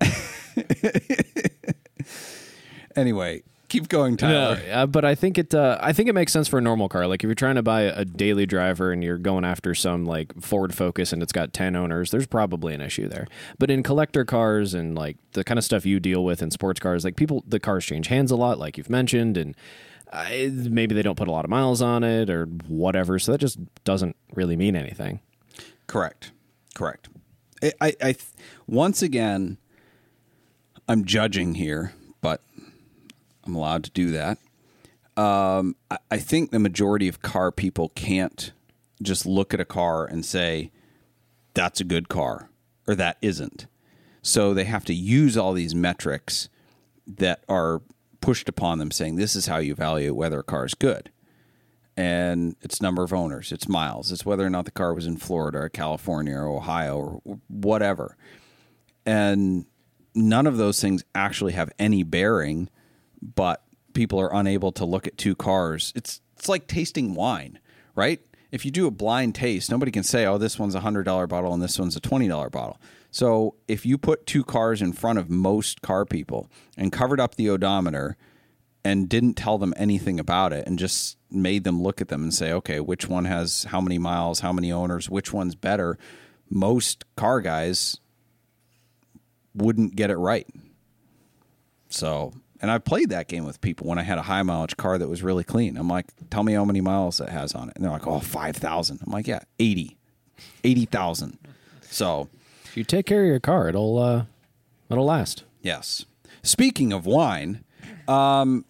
[2.96, 3.44] anyway,
[3.74, 4.62] keep going, No, Tyler.
[4.72, 5.54] uh, but I think it.
[5.54, 7.06] Uh, I think it makes sense for a normal car.
[7.06, 10.32] Like if you're trying to buy a daily driver and you're going after some like
[10.40, 13.26] Ford Focus and it's got ten owners, there's probably an issue there.
[13.58, 16.80] But in collector cars and like the kind of stuff you deal with in sports
[16.80, 19.56] cars, like people, the cars change hands a lot, like you've mentioned, and
[20.12, 20.24] uh,
[20.70, 23.18] maybe they don't put a lot of miles on it or whatever.
[23.18, 25.20] So that just doesn't really mean anything.
[25.88, 26.30] Correct.
[26.74, 27.08] Correct.
[27.62, 28.14] I, I, I
[28.66, 29.58] once again,
[30.88, 32.42] I'm judging here, but
[33.46, 34.38] I'm allowed to do that.
[35.16, 38.52] Um, I, I think the majority of car people can't
[39.02, 40.70] just look at a car and say,
[41.52, 42.48] that's a good car
[42.86, 43.66] or that isn't.
[44.22, 46.48] So they have to use all these metrics
[47.06, 47.82] that are
[48.20, 51.10] pushed upon them saying, this is how you evaluate whether a car is good
[51.96, 55.16] and it's number of owners, it's miles, it's whether or not the car was in
[55.16, 58.16] Florida or California or Ohio or whatever.
[59.06, 59.66] And
[60.14, 62.68] none of those things actually have any bearing,
[63.34, 65.92] but people are unable to look at two cars.
[65.96, 67.58] It's it's like tasting wine,
[67.94, 68.20] right?
[68.50, 71.52] If you do a blind taste, nobody can say, "Oh, this one's a $100 bottle
[71.54, 72.78] and this one's a $20 bottle."
[73.10, 77.36] So, if you put two cars in front of most car people and covered up
[77.36, 78.16] the odometer,
[78.84, 82.34] and didn't tell them anything about it and just made them look at them and
[82.34, 85.98] say, okay, which one has how many miles, how many owners, which one's better,
[86.50, 87.98] most car guys
[89.54, 90.46] wouldn't get it right.
[91.88, 94.98] So, and I've played that game with people when I had a high mileage car
[94.98, 95.76] that was really clean.
[95.76, 97.76] I'm like, tell me how many miles it has on it.
[97.76, 99.00] And they're like, oh, 5,000.
[99.04, 99.96] I'm like, yeah, 80,
[100.62, 101.38] 80,000.
[101.82, 102.28] So,
[102.64, 104.24] If you take care of your car, it'll uh,
[104.90, 105.44] it'll last.
[105.62, 106.06] Yes.
[106.42, 107.64] Speaking of wine,
[108.08, 108.64] um,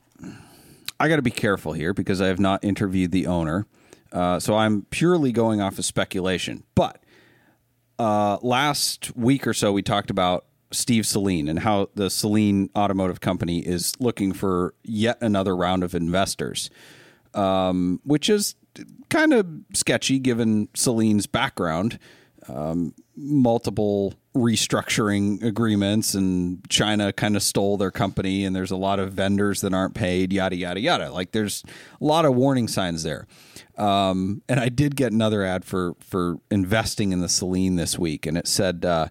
[1.00, 3.66] I got to be careful here because I have not interviewed the owner.
[4.12, 6.62] Uh, so I'm purely going off of speculation.
[6.74, 7.02] But
[7.98, 10.44] uh, last week or so, we talked about
[10.74, 15.94] Steve Saleen and how the Saleen Automotive Company is looking for yet another round of
[15.94, 16.70] investors,
[17.34, 18.54] um, which is
[19.08, 21.98] kind of sketchy given Saleen's background.
[22.46, 28.98] Um, multiple restructuring agreements, and China kind of stole their company, and there's a lot
[28.98, 31.10] of vendors that aren't paid, yada, yada, yada.
[31.10, 31.62] Like there's
[32.00, 33.26] a lot of warning signs there.
[33.78, 38.26] Um, and I did get another ad for for investing in the Saleen this week,
[38.26, 39.08] and it said uh,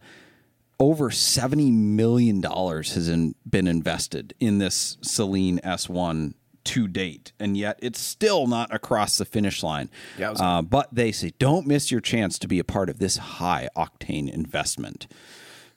[0.79, 7.33] over seventy million dollars has in, been invested in this Saleen S one to date,
[7.39, 9.89] and yet it's still not across the finish line.
[10.17, 13.17] Yeah, uh, but they say don't miss your chance to be a part of this
[13.17, 15.07] high octane investment.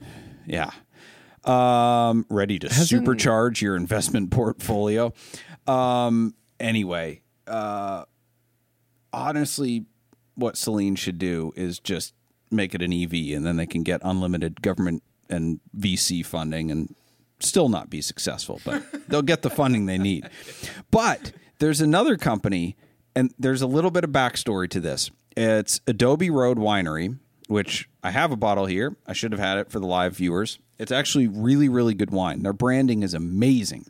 [0.48, 0.70] Yeah.
[1.44, 5.12] Um, ready to supercharge your investment portfolio.
[5.66, 8.04] Um, anyway, uh,
[9.12, 9.86] honestly,
[10.36, 12.14] what Celine should do is just
[12.50, 16.94] make it an EV, and then they can get unlimited government and VC funding and
[17.40, 20.28] still not be successful, but they'll get the funding they need.
[20.90, 22.76] But there's another company,
[23.14, 25.10] and there's a little bit of backstory to this.
[25.36, 28.96] It's Adobe Road Winery, which I have a bottle here.
[29.06, 30.58] I should have had it for the live viewers.
[30.78, 32.42] It's actually really, really good wine.
[32.42, 33.86] Their branding is amazing.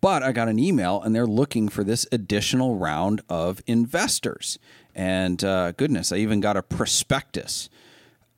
[0.00, 4.58] But I got an email and they're looking for this additional round of investors.
[4.94, 7.68] And uh, goodness, I even got a prospectus.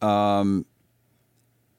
[0.03, 0.67] Um,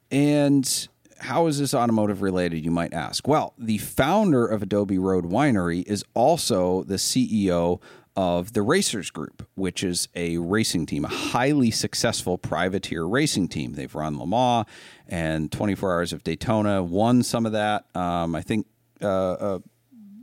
[0.10, 0.88] and
[1.20, 3.28] how is this automotive related, you might ask?
[3.28, 7.80] Well, the founder of Adobe Road Winery is also the CEO
[8.16, 13.74] of the Racers Group, which is a racing team, a highly successful privateer racing team.
[13.74, 14.66] They've run Le Mans
[15.08, 17.86] and 24 Hours of Daytona, won some of that.
[17.96, 18.68] Um, I think
[19.02, 19.08] uh,
[19.40, 19.62] a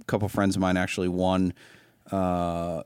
[0.06, 1.54] couple friends of mine actually won
[2.10, 2.82] uh,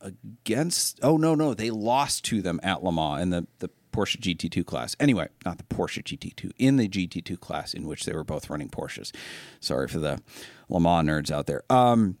[0.00, 1.00] against.
[1.02, 4.64] Oh no, no, they lost to them at Le Mans in the the Porsche GT2
[4.64, 4.96] class.
[5.00, 8.68] Anyway, not the Porsche GT2 in the GT2 class in which they were both running
[8.68, 9.12] Porsches.
[9.58, 10.22] Sorry for the
[10.68, 11.62] Le Mans nerds out there.
[11.68, 12.18] Um,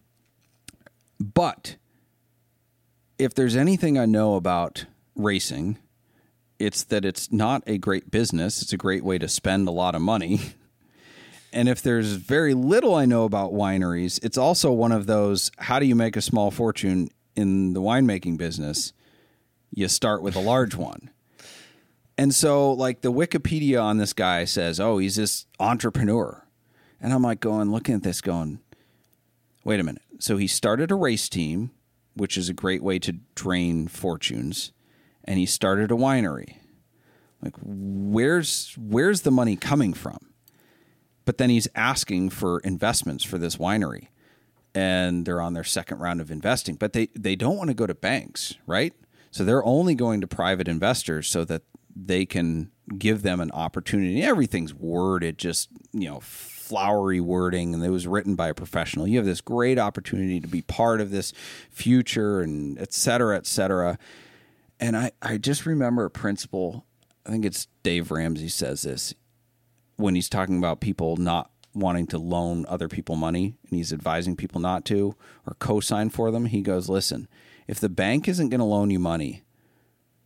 [1.20, 1.76] but
[3.18, 5.78] if there's anything I know about racing,
[6.58, 8.62] it's that it's not a great business.
[8.62, 10.40] It's a great way to spend a lot of money.
[11.52, 15.80] And if there's very little I know about wineries, it's also one of those how
[15.80, 17.08] do you make a small fortune
[17.40, 18.92] in the winemaking business?
[19.72, 21.10] You start with a large one.
[22.18, 26.46] And so, like, the Wikipedia on this guy says, oh, he's this entrepreneur.
[27.00, 28.60] And I'm like, going, looking at this, going,
[29.64, 30.02] wait a minute.
[30.18, 31.70] So he started a race team,
[32.14, 34.72] which is a great way to drain fortunes,
[35.24, 36.56] and he started a winery.
[37.42, 40.18] Like, where's where's the money coming from?
[41.24, 44.08] But then he's asking for investments for this winery,
[44.74, 46.76] and they're on their second round of investing.
[46.76, 48.92] But they they don't want to go to banks, right?
[49.30, 51.62] So they're only going to private investors so that
[51.94, 54.22] they can give them an opportunity.
[54.22, 59.06] Everything's worded just you know flowery wording and it was written by a professional.
[59.08, 61.32] You have this great opportunity to be part of this
[61.70, 63.98] future and et cetera, et cetera.
[64.78, 66.86] And I, I just remember a principle,
[67.26, 69.14] I think it's Dave Ramsey says this
[69.96, 74.36] when he's talking about people not wanting to loan other people money and he's advising
[74.36, 75.14] people not to
[75.46, 76.46] or co-sign for them.
[76.46, 77.28] He goes, listen,
[77.68, 79.42] if the bank isn't going to loan you money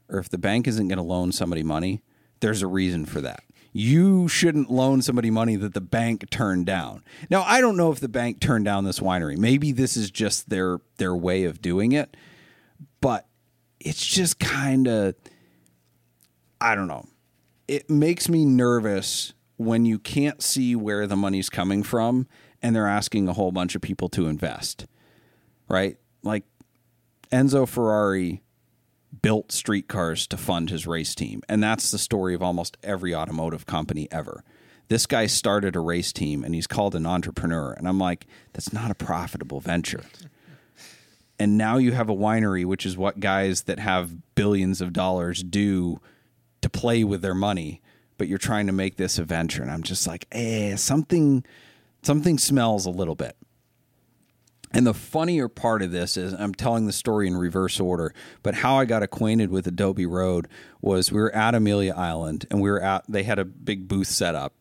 [0.09, 2.02] or if the bank isn't going to loan somebody money,
[2.40, 3.44] there's a reason for that
[3.76, 7.02] you shouldn't loan somebody money that the bank turned down.
[7.28, 9.37] Now, I don't know if the bank turned down this winery.
[9.37, 12.16] Maybe this is just their their way of doing it,
[13.00, 13.26] but
[13.80, 15.16] it's just kind of
[16.61, 17.09] I don't know.
[17.66, 22.26] It makes me nervous when you can't see where the money's coming from
[22.62, 24.86] and they're asking a whole bunch of people to invest.
[25.68, 25.98] Right?
[26.22, 26.44] Like
[27.30, 28.42] Enzo Ferrari
[29.22, 31.42] built streetcars to fund his race team.
[31.48, 34.44] And that's the story of almost every automotive company ever.
[34.88, 37.72] This guy started a race team and he's called an entrepreneur.
[37.72, 40.02] And I'm like, that's not a profitable venture.
[41.38, 45.42] And now you have a winery, which is what guys that have billions of dollars
[45.42, 46.00] do
[46.60, 47.82] to play with their money.
[48.16, 49.62] But you're trying to make this a venture.
[49.62, 51.44] And I'm just like, eh, something
[52.03, 53.37] something smells a little bit.
[54.74, 58.57] And the funnier part of this is I'm telling the story in reverse order, but
[58.57, 60.48] how I got acquainted with Adobe Road
[60.81, 64.09] was we were at Amelia Island and we were at they had a big booth
[64.09, 64.55] set up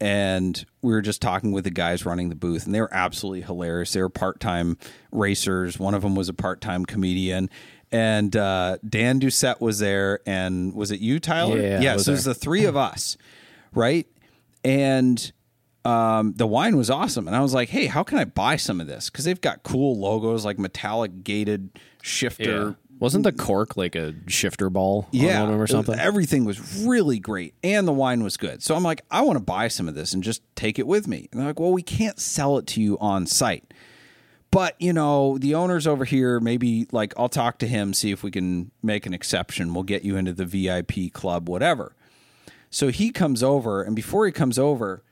[0.00, 3.40] and we were just talking with the guys running the booth and they were absolutely
[3.40, 3.92] hilarious.
[3.92, 4.76] They were part-time
[5.10, 5.78] racers.
[5.78, 7.48] One of them was a part-time comedian
[7.90, 11.58] and uh, Dan Doucette was there and was it you Tyler?
[11.60, 13.16] Yeah, yeah so it was the three of us,
[13.72, 14.06] right?
[14.64, 15.32] And
[15.84, 17.26] um, the wine was awesome.
[17.26, 19.08] And I was like, hey, how can I buy some of this?
[19.10, 21.70] Because they've got cool logos like metallic gated
[22.02, 22.66] shifter.
[22.68, 22.72] Yeah.
[23.00, 25.96] Wasn't the cork like a shifter ball yeah, or something?
[25.96, 28.60] Everything was really great, and the wine was good.
[28.60, 31.06] So I'm like, I want to buy some of this and just take it with
[31.06, 31.28] me.
[31.30, 33.72] And they're like, well, we can't sell it to you on site.
[34.50, 36.40] But, you know, the owner's over here.
[36.40, 39.74] Maybe, like, I'll talk to him, see if we can make an exception.
[39.74, 41.94] We'll get you into the VIP club, whatever.
[42.70, 45.02] So he comes over, and before he comes over,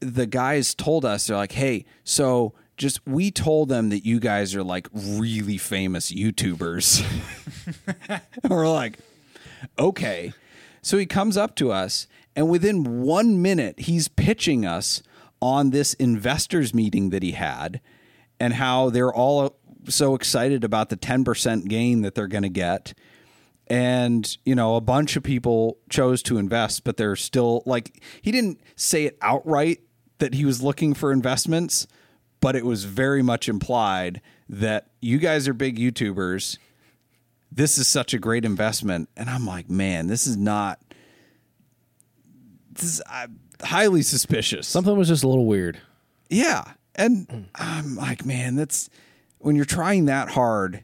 [0.00, 4.54] the guys told us they're like, "Hey, so just we told them that you guys
[4.54, 7.02] are like really famous YouTubers."
[8.48, 8.98] we're like,
[9.78, 10.32] "Okay."
[10.82, 15.02] So he comes up to us and within 1 minute he's pitching us
[15.40, 17.80] on this investors meeting that he had
[18.38, 19.56] and how they're all
[19.88, 22.92] so excited about the 10% gain that they're going to get
[23.66, 28.32] and you know a bunch of people chose to invest but they're still like he
[28.32, 29.80] didn't say it outright
[30.20, 31.88] that he was looking for investments,
[32.40, 36.56] but it was very much implied that you guys are big YouTubers.
[37.50, 39.08] This is such a great investment.
[39.16, 40.78] And I'm like, man, this is not.
[42.80, 43.28] This is uh,
[43.62, 44.66] highly suspicious.
[44.66, 45.78] Something was just a little weird.
[46.28, 46.64] Yeah.
[46.94, 48.90] And I'm like, man, that's
[49.38, 50.82] when you're trying that hard.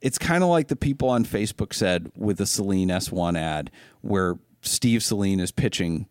[0.00, 3.70] It's kind of like the people on Facebook said with the Saleen S1 ad,
[4.00, 6.06] where Steve Saleen is pitching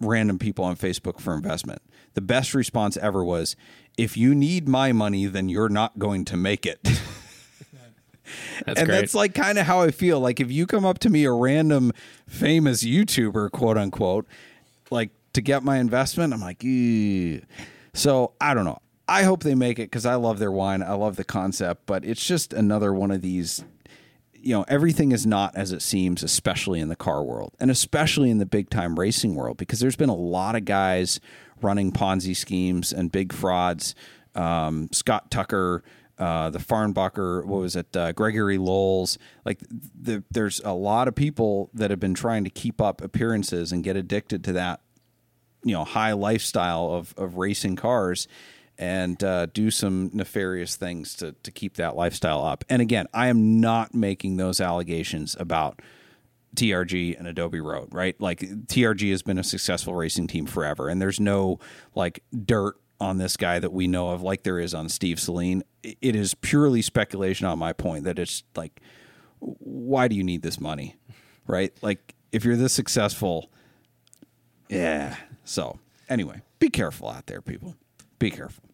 [0.00, 1.82] random people on Facebook for investment
[2.14, 3.56] the best response ever was,
[3.96, 6.80] "If you need my money, then you're not going to make it."
[8.64, 9.00] That's and great.
[9.00, 10.18] that's like kind of how I feel.
[10.18, 11.92] Like if you come up to me, a random
[12.26, 14.26] famous YouTuber, quote unquote,
[14.92, 16.62] like to get my investment, I'm like,
[17.94, 18.78] so I don't know.
[19.08, 20.82] I hope they make it because I love their wine.
[20.82, 23.64] I love the concept, but it's just another one of these.
[24.32, 28.30] You know, everything is not as it seems, especially in the car world and especially
[28.30, 31.20] in the big time racing world, because there's been a lot of guys
[31.60, 33.94] running Ponzi schemes and big frauds
[34.34, 35.82] um, Scott Tucker,
[36.22, 39.18] uh, the Farnbacher, what was it, uh, Gregory Lowles.
[39.44, 39.58] Like,
[40.00, 43.82] the, there's a lot of people that have been trying to keep up appearances and
[43.82, 44.80] get addicted to that,
[45.64, 48.28] you know, high lifestyle of, of racing cars
[48.78, 52.64] and uh, do some nefarious things to, to keep that lifestyle up.
[52.68, 55.82] And again, I am not making those allegations about
[56.54, 58.14] TRG and Adobe Road, right?
[58.20, 61.58] Like TRG has been a successful racing team forever, and there's no
[61.96, 65.62] like dirt on this guy that we know of, like there is on Steve Saleen.
[65.82, 68.80] It is purely speculation on my point that it's like,
[69.40, 70.94] why do you need this money,
[71.46, 71.72] right?
[71.82, 73.50] Like if you're this successful,
[74.68, 75.16] yeah.
[75.44, 77.74] So anyway, be careful out there, people.
[78.18, 78.64] Be careful.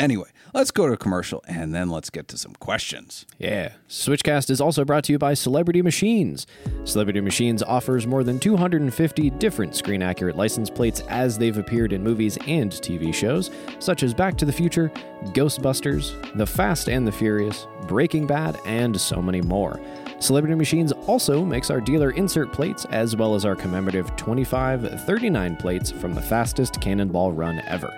[0.00, 3.26] Anyway, let's go to a commercial and then let's get to some questions.
[3.38, 3.72] Yeah.
[3.86, 6.46] Switchcast is also brought to you by Celebrity Machines.
[6.84, 12.02] Celebrity Machines offers more than 250 different screen accurate license plates as they've appeared in
[12.02, 14.90] movies and TV shows, such as Back to the Future,
[15.34, 19.78] Ghostbusters, The Fast and the Furious, Breaking Bad, and so many more.
[20.18, 25.56] Celebrity Machines also makes our dealer insert plates as well as our commemorative 25 39
[25.56, 27.92] plates from the fastest cannonball run ever.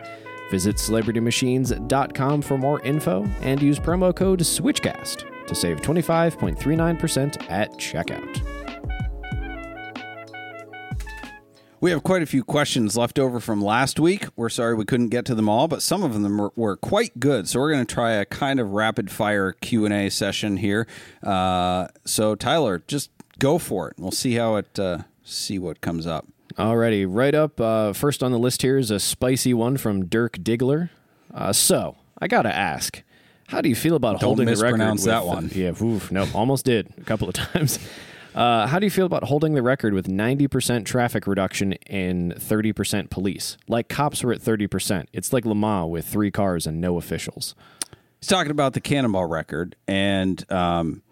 [0.52, 8.42] Visit celebritymachines.com for more info and use promo code SWITCHCAST to save 25.39% at checkout.
[11.80, 14.26] We have quite a few questions left over from last week.
[14.36, 17.18] We're sorry we couldn't get to them all, but some of them were, were quite
[17.18, 17.48] good.
[17.48, 20.86] So we're going to try a kind of rapid fire Q and A session here.
[21.22, 23.94] Uh, so Tyler, just go for it.
[23.98, 26.28] We'll see how it uh, see what comes up.
[26.56, 30.38] Alrighty, right up uh, first on the list here is a spicy one from Dirk
[30.38, 30.90] Diggler.
[31.32, 33.02] Uh, so I gotta ask,
[33.48, 34.80] how do you feel about Don't holding the record?
[34.92, 35.50] with- that one.
[35.54, 37.78] yeah, oof, nope, almost did a couple of times.
[38.34, 43.10] Uh, how do you feel about holding the record with 90% traffic reduction and 30%
[43.10, 43.58] police?
[43.68, 45.06] Like cops were at 30%.
[45.12, 47.54] It's like Le Mans with three cars and no officials.
[48.20, 51.02] He's talking about the cannonball record, and um,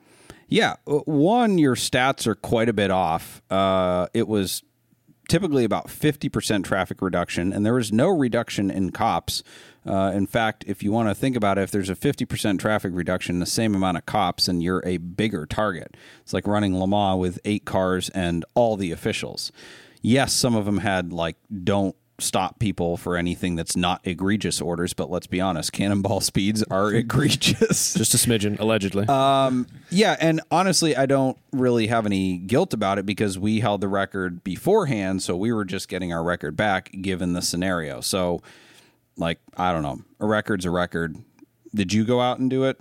[0.49, 3.43] yeah, one, your stats are quite a bit off.
[3.51, 4.63] Uh, it was
[5.31, 9.45] typically about 50% traffic reduction, and there was no reduction in cops.
[9.87, 12.91] Uh, in fact, if you want to think about it, if there's a 50% traffic
[12.93, 15.97] reduction, the same amount of cops, and you're a bigger target.
[16.23, 19.53] It's like running Le Mans with eight cars and all the officials.
[20.03, 24.93] Yes, some of them had like don't stop people for anything that's not egregious orders,
[24.93, 27.95] but let's be honest, cannonball speeds are egregious.
[27.95, 29.07] Just a smidgen, allegedly.
[29.09, 33.81] Um, yeah, and honestly, I don't really have any guilt about it because we held
[33.81, 38.01] the record beforehand, so we were just getting our record back given the scenario.
[38.01, 38.43] So,
[39.17, 41.17] like, I don't know, a record's a record.
[41.75, 42.81] Did you go out and do it?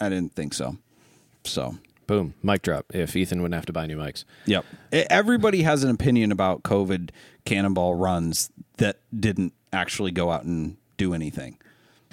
[0.00, 0.76] I didn't think so.
[1.44, 1.76] So,
[2.06, 2.86] Boom, mic drop.
[2.94, 4.24] If Ethan wouldn't have to buy new mics.
[4.44, 4.64] yep.
[4.92, 7.10] Everybody has an opinion about COVID
[7.44, 11.58] cannonball runs that didn't actually go out and do anything.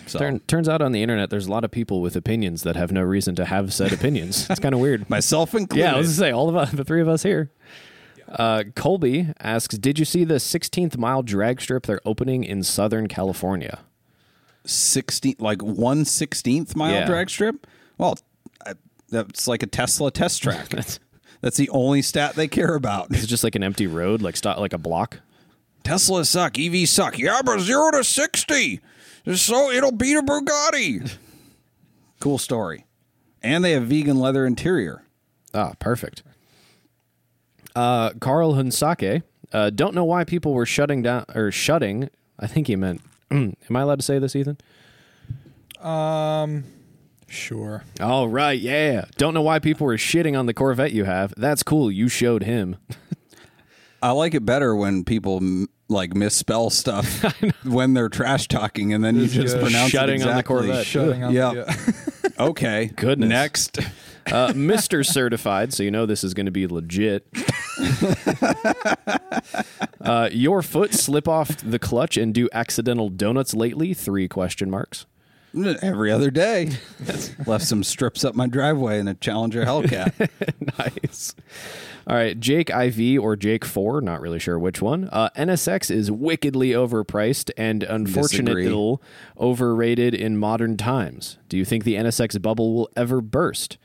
[0.08, 2.76] So, Turn, turns out on the internet, there's a lot of people with opinions that
[2.78, 4.48] have no reason to have said opinions.
[4.50, 5.10] It's kind of weird.
[5.10, 5.84] myself included.
[5.84, 7.52] Yeah, I was gonna say all of us, the three of us here.
[8.30, 13.08] Uh, Colby asks, "Did you see the 16th mile drag strip they're opening in Southern
[13.08, 13.80] California?"
[14.66, 17.06] 16 like 1 16th mile Yeah.
[17.06, 17.66] drag strip
[17.98, 18.22] well I,
[19.12, 21.00] that's like a tesla test track That's-
[21.42, 24.60] that's the only stat they care about It's just like an empty road, like sto-
[24.60, 25.20] like a block.
[25.84, 28.80] tesla suck ev suck yeah but 0 to 60
[29.36, 31.16] so it'll beat a bugatti
[32.20, 32.86] cool story
[33.42, 35.04] and they have vegan leather interior
[35.54, 36.22] Ah, perfect.
[37.76, 42.10] Uh, Carl Hunsake, uh, don't know why people were shutting down or shutting.
[42.38, 43.02] I think he meant.
[43.32, 44.58] am I allowed to say this, Ethan?
[45.80, 46.66] Um,
[47.30, 47.84] sure.
[48.02, 49.06] All right, yeah.
[49.18, 51.34] Don't know why people were shitting on the Corvette you have.
[51.38, 51.92] That's cool.
[51.92, 52.78] You showed him.
[54.02, 55.42] i like it better when people
[55.90, 57.22] like misspell stuff
[57.66, 59.64] when they're trash talking and then you just good.
[59.64, 60.44] pronounce Shutting it on the.
[60.44, 60.86] Corvette.
[60.86, 61.34] Shutting up.
[61.34, 61.52] Yeah.
[61.52, 61.76] Yeah.
[62.40, 63.28] okay Goodness.
[63.30, 63.80] next
[64.28, 65.04] Uh, Mr.
[65.04, 67.26] Certified, so you know this is going to be legit.
[70.02, 73.94] uh, your foot slip off the clutch and do accidental donuts lately?
[73.96, 75.08] Three question marks.
[75.56, 76.72] Every other day.
[77.46, 80.30] Left some strips up my driveway in a Challenger Hellcat.
[80.80, 81.36] nice.
[82.08, 85.10] All right, Jake IV or Jake 4, not really sure which one.
[85.12, 88.98] Uh, NSX is wickedly overpriced and unfortunately Disagree.
[89.40, 91.38] overrated in modern times.
[91.50, 93.78] Do you think the NSX bubble will ever burst?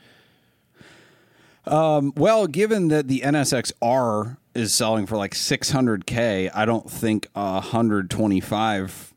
[1.67, 9.14] well, given that the NSX-R is selling for like 600K, I don't think a 125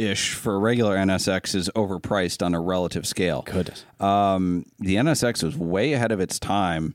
[0.00, 3.42] ish for a regular NSX is overpriced on a relative scale.
[3.42, 3.84] Goodness.
[3.98, 6.94] Um, the NSX was way ahead of its time,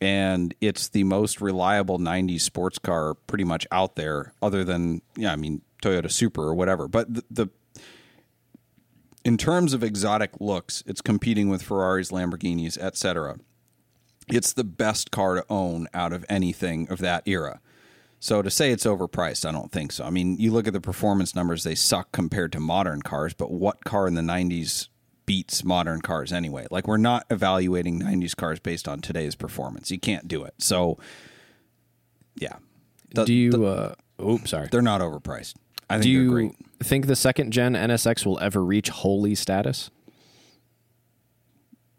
[0.00, 5.32] and it's the most reliable 90s sports car pretty much out there, other than, yeah,
[5.32, 6.88] I mean, Toyota Supra or whatever.
[6.88, 7.48] But the, the
[9.24, 13.38] in terms of exotic looks, it's competing with Ferraris, Lamborghinis, etc.
[14.28, 17.60] It's the best car to own out of anything of that era.
[18.22, 20.04] So to say it's overpriced, I don't think so.
[20.04, 23.50] I mean, you look at the performance numbers, they suck compared to modern cars, but
[23.50, 24.88] what car in the 90s
[25.24, 26.66] beats modern cars anyway?
[26.70, 29.90] Like we're not evaluating 90s cars based on today's performance.
[29.90, 30.52] You can't do it.
[30.58, 30.98] So
[32.36, 32.56] yeah.
[33.14, 33.50] The- Do you?
[33.52, 34.68] the- uh, oops, sorry.
[34.70, 35.54] they're not overpriced.
[35.88, 36.52] I think Do you great.
[36.82, 39.90] think the second gen NSX will ever reach holy status?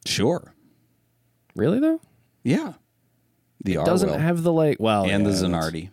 [0.05, 0.53] Sure.
[1.55, 1.99] Really though?
[2.43, 2.73] Yeah.
[3.63, 4.17] The R Doesn't will.
[4.17, 4.77] have the like.
[4.79, 5.89] Well, and the yeah, that's- Zanardi.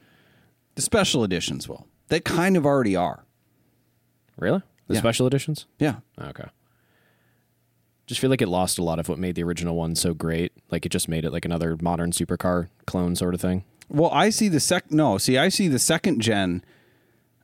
[0.78, 1.88] The special editions will.
[2.06, 3.24] They kind of already are.
[4.36, 4.62] Really?
[4.86, 5.00] The Yeah.
[5.00, 5.66] special editions?
[5.80, 5.96] Yeah.
[6.20, 6.44] Okay.
[8.06, 10.52] Just feel like it lost a lot of what made the original one so great.
[10.70, 13.64] Like it just made it like another modern supercar clone sort of thing.
[13.88, 14.92] Well, I see the sec.
[14.92, 16.62] No, see, I see the second gen.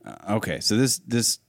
[0.05, 1.39] Uh, okay, so this this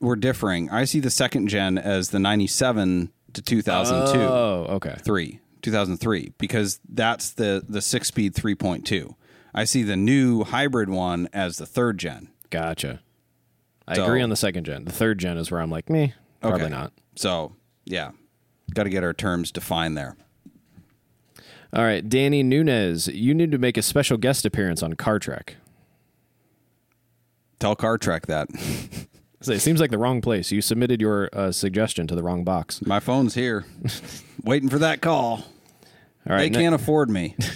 [0.00, 0.68] we're differing.
[0.68, 4.20] I see the second gen as the ninety seven to two thousand two.
[4.20, 4.96] Oh, okay.
[5.04, 9.14] three, 2003, because that's the the six speed 3.2.
[9.58, 12.28] I see the new hybrid one as the third gen.
[12.50, 13.00] Gotcha.
[13.88, 14.84] I So- agree on the second gen.
[14.84, 16.70] The third gen is where I'm like, me, probably Okay.
[16.70, 16.92] not.
[17.16, 18.12] So yeah,
[18.74, 20.16] got to get our terms defined there.
[21.72, 25.56] All right, Danny Nunez, you need to make a special guest appearance on Car Trek.
[27.58, 28.48] Tell Car Trek that
[29.40, 30.50] So It seems like the wrong place.
[30.52, 32.84] You submitted your uh, suggestion to the wrong box.
[32.86, 33.64] my phone's here,
[34.44, 35.44] waiting for that call.
[36.28, 37.34] All They ne- can't afford me.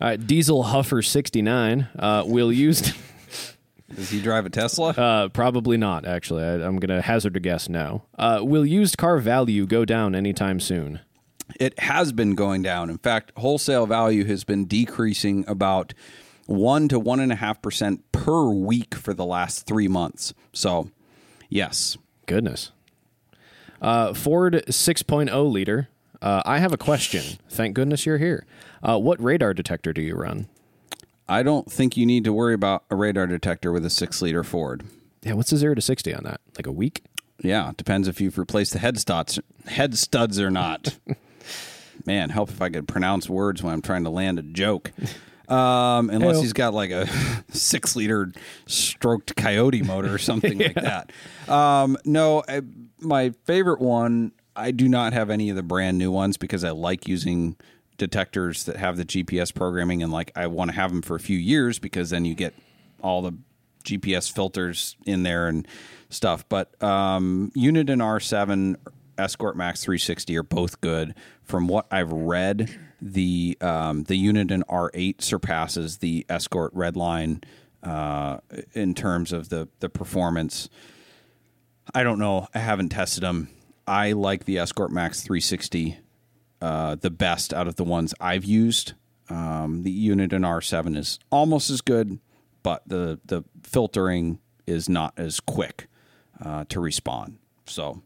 [0.00, 2.80] all right Diesel Huffer 69 uh, will use.
[3.94, 4.90] Does he drive a Tesla?
[4.90, 6.42] Uh, probably not, actually.
[6.42, 8.02] I, I'm going to hazard a guess no.
[8.18, 11.00] Uh, will used car value go down anytime soon?
[11.60, 12.90] it has been going down.
[12.90, 15.94] In fact, wholesale value has been decreasing about
[16.46, 20.34] one to one and a half percent per week for the last three months.
[20.52, 20.90] So,
[21.48, 22.72] yes, Goodness.
[23.80, 25.88] Uh, Ford 6.0 liter.
[26.20, 27.38] Uh, I have a question.
[27.48, 28.44] Thank goodness you're here.
[28.86, 30.46] Uh, what radar detector do you run?
[31.28, 34.44] I don't think you need to worry about a radar detector with a six liter
[34.44, 34.84] Ford.
[35.22, 36.40] Yeah, what's the 0 to 60 on that?
[36.56, 37.02] Like a week?
[37.42, 40.96] Yeah, depends if you've replaced the head studs, head studs or not.
[42.06, 44.92] Man, help if I could pronounce words when I'm trying to land a joke.
[45.48, 46.42] Um, unless Heyo.
[46.42, 47.06] he's got like a
[47.52, 48.32] six liter
[48.66, 51.12] stroked coyote motor or something like that.
[51.48, 52.62] Um, no, I,
[52.98, 56.70] my favorite one, I do not have any of the brand new ones because I
[56.70, 57.54] like using
[57.96, 61.20] detectors that have the GPS programming and like I want to have them for a
[61.20, 62.54] few years because then you get
[63.02, 63.32] all the
[63.84, 65.66] GPS filters in there and
[66.10, 66.46] stuff.
[66.48, 68.76] But um, Uniden R7
[69.18, 71.14] Escort Max 360 are both good.
[71.42, 77.44] From what I've read, the um, the Uniden R8 surpasses the Escort Redline
[77.82, 78.38] uh,
[78.72, 80.68] in terms of the the performance.
[81.94, 82.48] I don't know.
[82.52, 83.48] I haven't tested them.
[83.86, 85.98] I like the Escort Max 360
[86.60, 88.94] uh, the best out of the ones I've used.
[89.28, 92.18] Um, the Uniden R7 is almost as good,
[92.62, 95.88] but the the filtering is not as quick
[96.44, 97.38] uh, to respond.
[97.66, 98.02] So,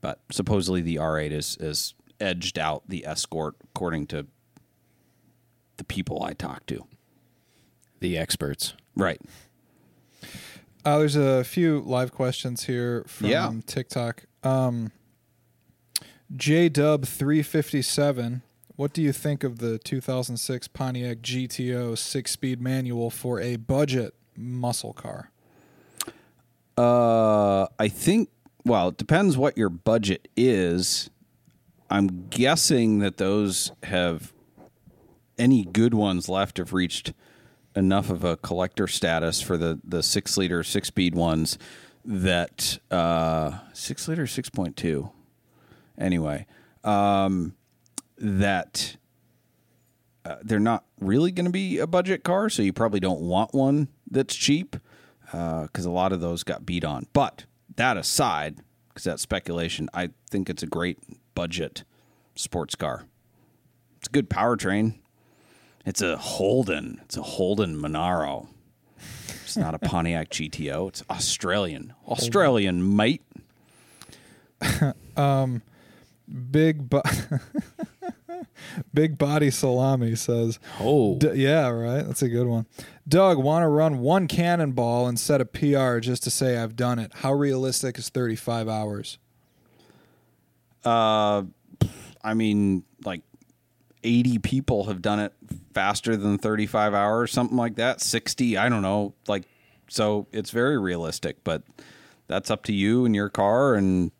[0.00, 4.26] but supposedly the R8 is is edged out the Escort according to
[5.78, 6.86] the people I talk to.
[8.00, 8.74] The experts.
[8.94, 9.20] Right.
[10.84, 13.52] Uh, there's a few live questions here from Yeah.
[13.66, 14.24] TikTok.
[14.42, 14.90] Um,
[16.36, 18.42] Three fifty seven.
[18.76, 24.14] What do you think of the 2006 Pontiac GTO six speed manual for a budget
[24.36, 25.30] muscle car?
[26.76, 28.30] Uh, I think.
[28.64, 31.10] Well, it depends what your budget is.
[31.90, 34.32] I'm guessing that those have
[35.38, 37.12] any good ones left have reached
[37.76, 41.58] enough of a collector status for the the six liter six speed ones
[42.04, 45.10] that uh six liter six point two.
[46.02, 46.46] Anyway,
[46.82, 47.54] um,
[48.18, 48.96] that
[50.24, 53.54] uh, they're not really going to be a budget car, so you probably don't want
[53.54, 54.76] one that's cheap
[55.30, 57.06] because a lot of those got beat on.
[57.12, 57.44] But
[57.76, 60.98] that aside, because that's speculation, I think it's a great
[61.34, 61.84] budget
[62.34, 63.06] sports car.
[63.98, 64.96] It's a good powertrain.
[65.86, 67.00] It's a Holden.
[67.04, 68.48] It's a Holden Monaro.
[69.44, 70.88] It's not a Pontiac GTO.
[70.88, 71.94] It's Australian.
[72.08, 73.22] Australian, mate.
[76.50, 77.02] Big bo-
[78.94, 82.02] Big Body Salami says, Oh, D- yeah, right.
[82.06, 82.66] That's a good one.
[83.06, 86.98] Doug, want to run one cannonball and set a PR just to say I've done
[86.98, 87.12] it.
[87.16, 89.18] How realistic is 35 hours?
[90.84, 91.44] Uh,
[92.24, 93.22] I mean, like
[94.04, 95.32] 80 people have done it
[95.74, 98.00] faster than 35 hours, something like that.
[98.00, 99.14] 60, I don't know.
[99.26, 99.44] Like,
[99.88, 101.62] so it's very realistic, but
[102.26, 104.10] that's up to you and your car and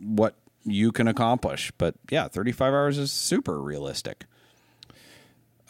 [0.00, 0.34] what
[0.64, 1.72] you can accomplish.
[1.78, 4.24] But yeah, 35 hours is super realistic.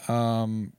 [0.08, 0.72] Um,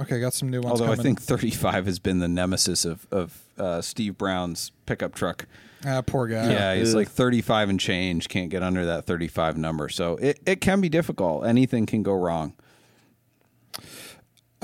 [0.00, 0.80] okay, got some new ones.
[0.80, 5.46] Although I think 35 has been the nemesis of of uh, Steve Brown's pickup truck.
[5.86, 6.50] ah, poor guy.
[6.50, 6.98] Yeah, he's Ugh.
[7.00, 9.88] like 35 and change, can't get under that 35 number.
[9.88, 11.46] So it, it can be difficult.
[11.46, 12.54] Anything can go wrong.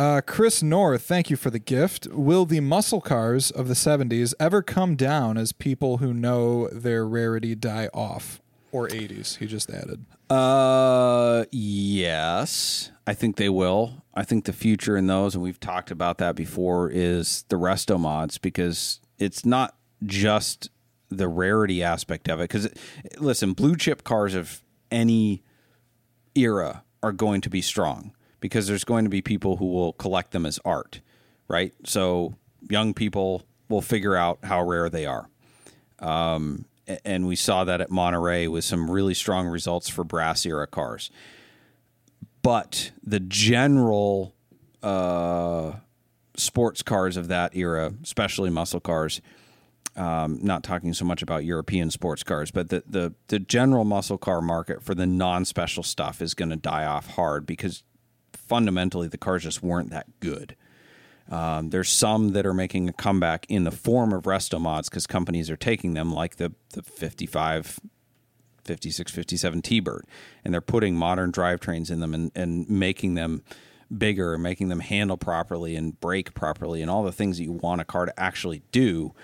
[0.01, 2.07] Uh, Chris North, thank you for the gift.
[2.07, 7.07] Will the muscle cars of the 70s ever come down as people who know their
[7.07, 8.41] rarity die off?
[8.73, 10.07] Or 80s, he just added.
[10.31, 14.03] Uh, yes, I think they will.
[14.15, 18.01] I think the future in those, and we've talked about that before, is the resto
[18.01, 19.77] mods because it's not
[20.07, 20.71] just
[21.11, 22.45] the rarity aspect of it.
[22.45, 22.71] Because
[23.19, 25.43] listen, blue chip cars of any
[26.35, 30.33] era are going to be strong because there's going to be people who will collect
[30.33, 31.01] them as art,
[31.49, 31.73] right?
[31.85, 32.35] So
[32.69, 35.29] young people will figure out how rare they are.
[35.99, 36.65] Um,
[37.05, 41.11] and we saw that at Monterey with some really strong results for brass era cars.
[42.43, 44.35] But the general
[44.83, 45.75] uh,
[46.37, 49.21] sports cars of that era, especially muscle cars,
[49.97, 54.19] um, not talking so much about European sports cars, but the, the, the general muscle
[54.19, 57.83] car market for the non special stuff is going to die off hard because
[58.33, 60.57] fundamentally the cars just weren't that good.
[61.31, 65.07] Um, there's some that are making a comeback in the form of resto mods because
[65.07, 67.79] companies are taking them, like the the 55,
[68.65, 70.07] 56, 57 T-Bird,
[70.45, 73.43] and they're putting modern drivetrains in them and, and making them
[73.97, 77.81] bigger, making them handle properly and brake properly, and all the things that you want
[77.81, 79.15] a car to actually do,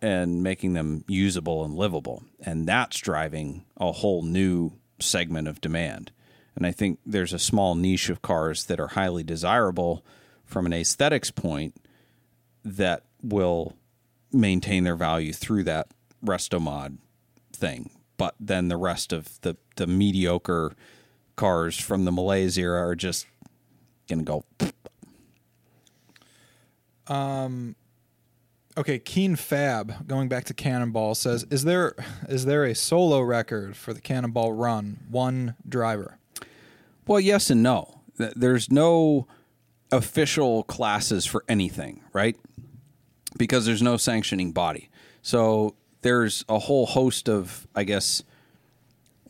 [0.00, 2.22] and making them usable and livable.
[2.40, 6.12] And that's driving a whole new segment of demand.
[6.56, 10.04] And I think there's a small niche of cars that are highly desirable
[10.44, 11.76] from an aesthetics point
[12.64, 13.76] that will
[14.32, 15.88] maintain their value through that
[16.24, 16.98] resto mod
[17.52, 17.90] thing.
[18.16, 20.74] But then the rest of the, the mediocre
[21.36, 23.26] cars from the Malaise era are just
[24.08, 24.44] going to go.
[27.12, 27.76] Um,
[28.78, 31.94] Okay, Keen Fab, going back to Cannonball, says, "Is there
[32.28, 35.00] is there a solo record for the Cannonball Run?
[35.08, 36.18] One driver."
[37.06, 38.00] Well, yes and no.
[38.16, 39.26] There's no
[39.92, 42.36] official classes for anything, right?
[43.38, 44.90] Because there's no sanctioning body.
[45.22, 48.22] So there's a whole host of, I guess,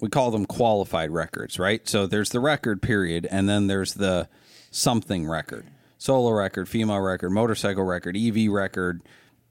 [0.01, 1.87] we call them qualified records, right?
[1.89, 4.29] So there's the record period, and then there's the
[4.71, 5.67] something record,
[5.99, 9.03] solo record, female record, motorcycle record, EV record,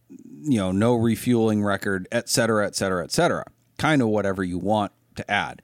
[0.07, 3.43] you know, no refueling record, et cetera, et cetera, et cetera.
[3.78, 5.61] Kind of whatever you want to add.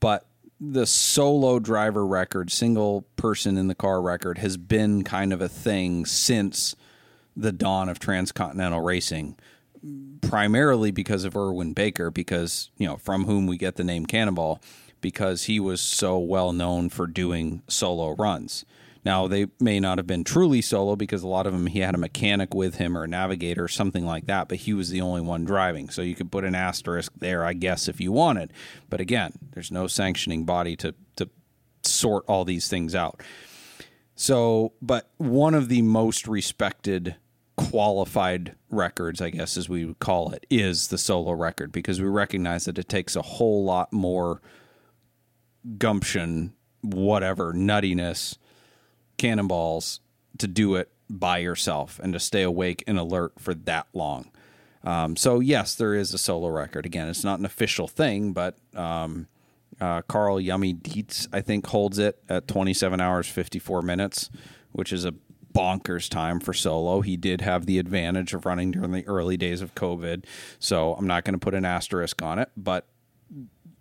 [0.00, 0.26] But
[0.72, 5.48] the solo driver record, single person in the car record, has been kind of a
[5.48, 6.74] thing since
[7.36, 9.36] the dawn of transcontinental racing,
[10.20, 14.60] primarily because of Erwin Baker, because, you know, from whom we get the name Cannonball,
[15.00, 18.64] because he was so well known for doing solo runs.
[19.04, 21.94] Now, they may not have been truly solo because a lot of them he had
[21.94, 25.02] a mechanic with him or a navigator or something like that, but he was the
[25.02, 25.90] only one driving.
[25.90, 28.52] So you could put an asterisk there, I guess, if you wanted.
[28.88, 31.28] But again, there's no sanctioning body to, to
[31.82, 33.22] sort all these things out.
[34.16, 37.16] So, but one of the most respected
[37.56, 42.08] qualified records, I guess, as we would call it, is the solo record because we
[42.08, 44.40] recognize that it takes a whole lot more
[45.78, 48.38] gumption, whatever, nuttiness,
[49.16, 50.00] cannonballs
[50.38, 54.30] to do it by yourself and to stay awake and alert for that long.
[54.82, 56.84] Um, so, yes, there is a solo record.
[56.84, 59.28] Again, it's not an official thing, but um,
[59.80, 64.30] uh, Carl Yummy Dietz, I think, holds it at 27 hours, 54 minutes,
[64.72, 65.14] which is a
[65.54, 67.00] bonkers time for solo.
[67.00, 70.24] He did have the advantage of running during the early days of COVID.
[70.58, 72.86] So, I'm not going to put an asterisk on it, but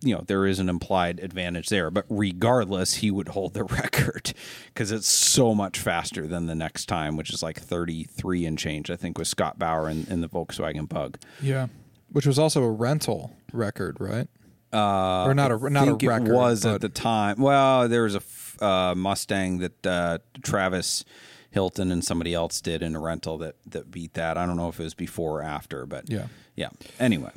[0.05, 4.33] you know there is an implied advantage there but regardless he would hold the record
[4.67, 8.91] because it's so much faster than the next time which is like 33 and change
[8.91, 11.17] i think with scott bauer in, in the volkswagen bug.
[11.41, 11.67] Yeah,
[12.11, 14.27] which was also a rental record, right?
[14.73, 17.39] uh, Or not a- not a record, it was but- at the time.
[17.39, 18.21] Well there was a
[18.63, 21.03] uh, mustang that uh, travis
[21.51, 24.37] hilton and somebody else did in a rental that that beat that.
[24.37, 26.27] I don't know if it was before or after but Yeah.
[26.55, 26.69] yeah.
[26.99, 27.31] Anyway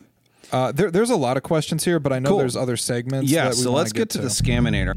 [0.52, 2.38] Uh, there, there's a lot of questions here, but I know Cool.
[2.38, 3.30] there's other segments.
[3.30, 4.94] Yeah, that we so let's get, to, the Scaminator.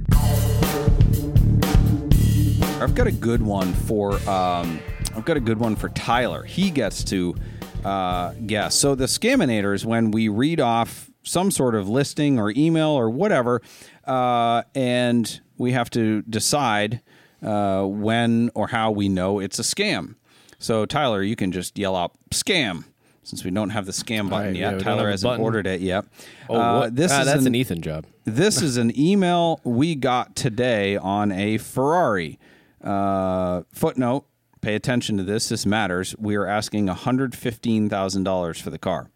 [2.81, 4.79] I've got a good one for um,
[5.15, 6.43] I've got a good one for Tyler.
[6.43, 7.35] He gets to
[7.83, 8.75] uh, guess.
[8.75, 13.09] So the Scaminator is when we read off some sort of listing or email or
[13.09, 13.61] whatever,
[14.05, 17.01] uh, and we have to decide
[17.43, 20.15] uh, when or how we know it's a scam.
[20.57, 22.85] So Tyler, you can just yell out "scam."
[23.29, 24.73] Since we don't have the scam button right, yet.
[24.73, 25.43] we don't Tyler hasn't button.
[25.45, 26.05] ordered it yet.
[26.49, 26.95] Oh, Uh, what?
[26.95, 28.05] this Ah, is that's an, an Ethan job.
[28.25, 32.39] this is an email we got today on a Ferrari.
[32.83, 34.25] Uh, footnote:
[34.61, 35.49] Pay attention to this.
[35.49, 36.15] This matters.
[36.17, 39.09] We are asking one hundred fifteen thousand dollars for the car.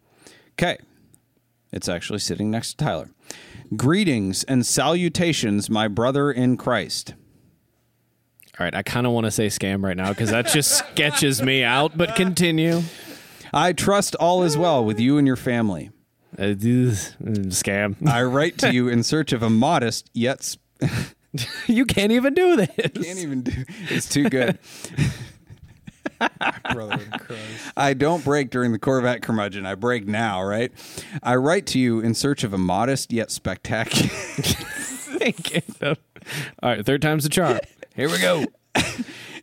[0.54, 0.78] Okay,
[1.72, 3.10] it's actually sitting next to Tyler.
[3.76, 7.16] Greetings and salutations, my brother in Christ.
[8.60, 11.42] All right, I kind of want to say scam right now because that just sketches
[11.42, 11.98] me out.
[11.98, 12.84] But continue.
[13.54, 15.92] I trust all is well with you and your family.
[16.38, 17.96] Uh, this- scam.
[18.08, 20.42] I write to you in search of a modest yet.
[20.44, 20.60] Sp-
[21.68, 22.70] you can't even do this.
[22.76, 23.64] can't even do.
[23.90, 24.58] It's too good.
[26.72, 27.72] Brother Christ.
[27.76, 29.66] I don't break during the Corvette curmudgeon.
[29.66, 30.72] I break now, right?
[31.22, 34.08] I write to you in search of a modest yet spectacular.
[35.20, 35.62] Thank you.
[35.84, 35.96] All
[36.64, 37.60] right, third time's the charm.
[37.96, 38.46] Here we go.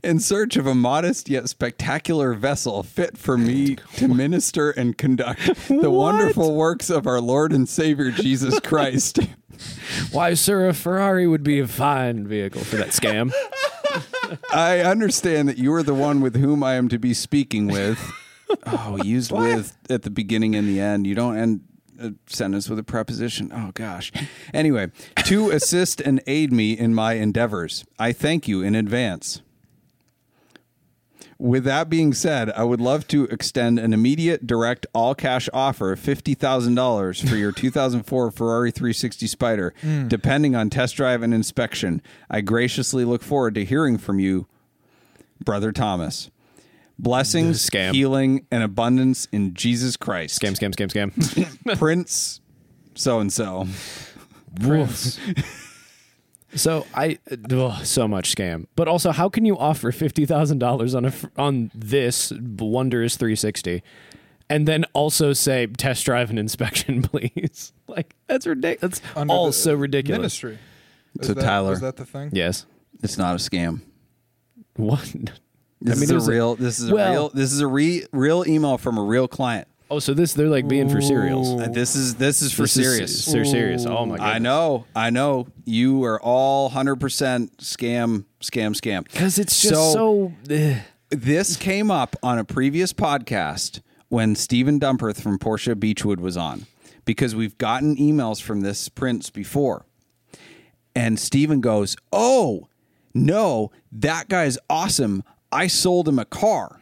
[0.03, 5.69] In search of a modest yet spectacular vessel fit for me to minister and conduct
[5.69, 9.19] the wonderful works of our Lord and Savior Jesus Christ.
[10.11, 13.33] Why, sir, a Ferrari would be a fine vehicle for that scam.
[14.55, 17.99] I understand that you are the one with whom I am to be speaking with.
[18.67, 21.07] Oh, used with at the beginning and the end.
[21.07, 21.61] You don't end
[22.01, 23.53] a sentence with a preposition.
[23.55, 24.11] Oh, gosh.
[24.55, 24.91] Anyway,
[25.25, 29.43] to assist and aid me in my endeavors, I thank you in advance.
[31.41, 35.93] With that being said, I would love to extend an immediate direct all cash offer
[35.93, 40.07] of $50,000 for your 2004 Ferrari 360 Spider, hmm.
[40.07, 42.03] depending on test drive and inspection.
[42.29, 44.49] I graciously look forward to hearing from you,
[45.43, 46.31] Brother Thomas.
[46.99, 47.95] Blessings, Scam.
[47.95, 50.39] healing, and abundance in Jesus Christ.
[50.39, 51.79] Scam, scam, scam, scam.
[51.79, 52.43] Prince
[52.95, 53.67] so and so.
[54.61, 55.19] Prince.
[56.55, 57.19] So I
[57.53, 61.13] oh, so much scam, but also how can you offer fifty thousand dollars on a
[61.37, 63.83] on this wondrous three sixty,
[64.49, 67.73] and then also say test drive and inspection, please?
[67.87, 68.99] Like that's ridiculous.
[69.01, 70.19] That's Under all the so ridiculous.
[70.43, 70.59] Ministry.
[71.21, 72.31] Is So that, Tyler- is that the thing?
[72.33, 72.67] Yes.
[73.03, 73.83] It's not a scam.
[74.77, 75.15] What?
[75.83, 76.55] This I mean, is a a- real.
[76.57, 77.29] this is a well- real.
[77.31, 79.67] This is a re, real email from a real client.
[79.91, 81.61] Oh, so this they're like being for cereals.
[81.61, 83.25] Uh, This is this is for This is serious.
[83.27, 83.87] They're serious.
[83.87, 84.27] Oh my god.
[84.27, 84.87] I know.
[84.95, 85.49] I know.
[85.65, 89.05] You are all hundred percent scam, scam, scam.
[89.05, 90.33] Because it's just so.
[90.49, 90.81] eh.
[91.11, 96.67] this came up on a previous podcast when Stephen Dumperth from Porsche Beachwood was on
[97.05, 99.87] because we've gotten emails from this prince before.
[100.95, 102.69] And Stephen goes, Oh,
[103.15, 105.23] no, that guy's awesome.
[105.53, 106.80] I sold him a car.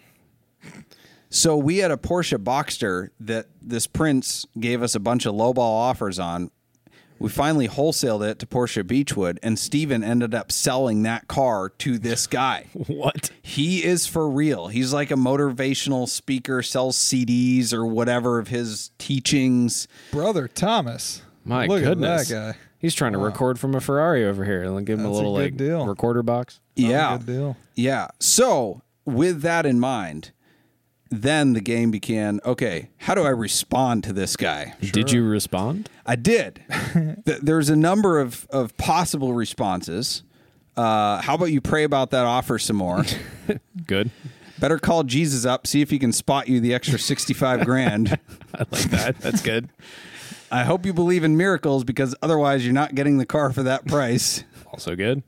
[1.31, 5.59] So we had a Porsche Boxster that this prince gave us a bunch of lowball
[5.59, 6.51] offers on.
[7.21, 11.99] We finally wholesaled it to Porsche Beachwood, and Steven ended up selling that car to
[11.99, 12.67] this guy.
[12.87, 13.31] What?
[13.43, 14.69] He is for real.
[14.69, 19.89] He's like a motivational speaker, sells CDs or whatever of his teachings.
[20.13, 21.23] Brother Thomas.
[21.45, 22.31] My Look goodness.
[22.31, 22.59] at that guy.
[22.79, 24.63] He's trying to record from a Ferrari over here.
[24.63, 25.87] and give him a That's a little good like deal.
[25.87, 26.61] recorder box.
[26.77, 27.17] yeah.
[27.19, 27.57] Good deal.
[27.75, 28.09] Yeah.
[28.21, 30.31] So, with that in mind,
[31.11, 34.75] then the game began okay, how do I respond to this guy?
[34.81, 35.89] Did you respond?
[36.07, 36.63] I did.
[37.27, 40.23] Th- There's a number of, of possible responses.
[40.77, 43.05] Uh, how about you pray about that offer some more?
[43.87, 44.11] Good.
[44.61, 48.19] Better call Jesus up, see if he can spot you the extra 65 grand.
[48.55, 49.19] I like that.
[49.21, 49.69] That's good.
[50.51, 53.87] I hope you believe in miracles because otherwise you're not getting the car for that
[53.87, 54.43] price.
[54.67, 55.23] Also good.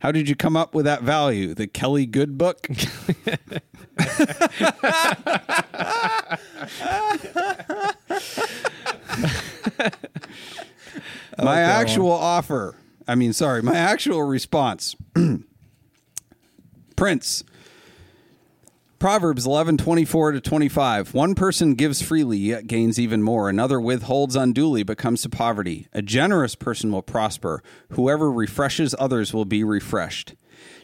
[0.00, 1.54] How did you come up with that value?
[1.54, 2.68] The Kelly Good book?
[11.38, 12.74] My actual offer.
[13.06, 14.94] I mean, sorry, my actual response.
[16.96, 17.44] Prince.
[18.98, 21.14] Proverbs 11, 24 to 25.
[21.14, 23.48] One person gives freely, yet gains even more.
[23.48, 25.86] Another withholds unduly, but comes to poverty.
[25.92, 27.62] A generous person will prosper.
[27.90, 30.34] Whoever refreshes others will be refreshed.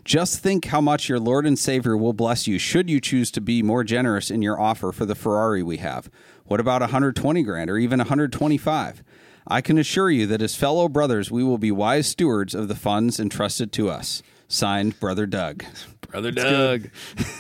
[0.05, 3.41] Just think how much your Lord and Savior will bless you should you choose to
[3.41, 6.11] be more generous in your offer for the Ferrari we have.
[6.45, 9.03] What about 120 grand or even 125?
[9.47, 12.75] I can assure you that as fellow brothers, we will be wise stewards of the
[12.75, 14.23] funds entrusted to us.
[14.49, 15.65] Signed, Brother Doug.
[16.09, 16.91] Brother Doug.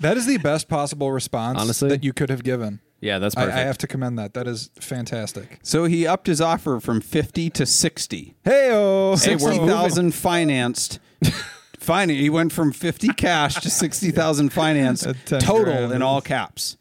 [0.00, 1.88] That is the best possible response Honestly?
[1.88, 2.80] that you could have given.
[3.00, 3.58] Yeah, that's I, perfect.
[3.58, 4.34] I have to commend that.
[4.34, 5.60] That is fantastic.
[5.62, 8.34] So he upped his offer from 50 to 60.
[8.44, 10.98] Hey, oh, 60,000 financed.
[11.78, 15.92] Fine, he went from 50 cash to 60,000 finance total grand.
[15.92, 16.76] in all caps.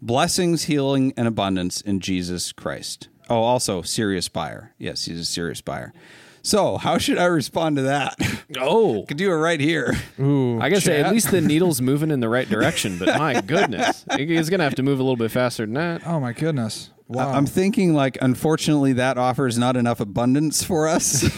[0.00, 3.08] Blessings, healing, and abundance in Jesus Christ.
[3.28, 4.72] Oh, also serious buyer.
[4.78, 5.92] Yes, he's a serious buyer.
[6.40, 8.16] So, how should I respond to that?
[8.58, 9.94] Oh, Could do it right here.
[10.18, 12.98] Ooh, I gotta say, at least the needle's moving in the right direction.
[12.98, 16.06] But my goodness, he's gonna have to move a little bit faster than that.
[16.06, 16.90] Oh my goodness!
[17.08, 17.32] Wow.
[17.32, 21.28] I'm thinking like unfortunately that offers not enough abundance for us.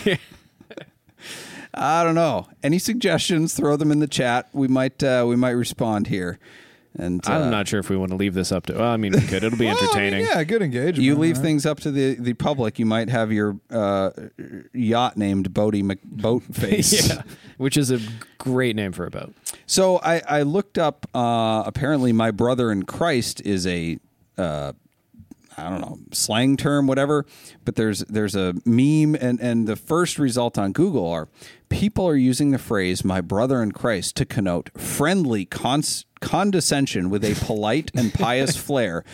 [1.74, 2.48] I don't know.
[2.62, 3.54] Any suggestions?
[3.54, 4.48] Throw them in the chat.
[4.52, 6.38] We might uh, we might respond here.
[6.98, 8.72] And uh, I'm not sure if we want to leave this up to.
[8.74, 9.44] Well, I mean, we could.
[9.44, 10.26] It'll be Well, I mean, entertaining.
[10.26, 10.98] yeah, good engagement.
[10.98, 11.42] you leave right?
[11.42, 12.80] things up to the, the public.
[12.80, 14.10] You might have your uh,
[14.72, 17.08] yacht named Boaty McBoatface.
[17.08, 17.22] yeah,
[17.58, 18.00] which is a
[18.38, 19.32] great name for a boat.
[19.66, 21.06] So I, I looked up.
[21.14, 23.98] Uh, apparently, my brother in Christ is a
[24.36, 24.72] uh,
[25.56, 27.26] I don't know slang term, whatever.
[27.64, 31.28] But there's there's a meme, and and the first result on Google are
[31.68, 37.24] people are using the phrase "my brother in Christ" to connote friendly cons- condescension with
[37.24, 39.04] a polite and pious flair,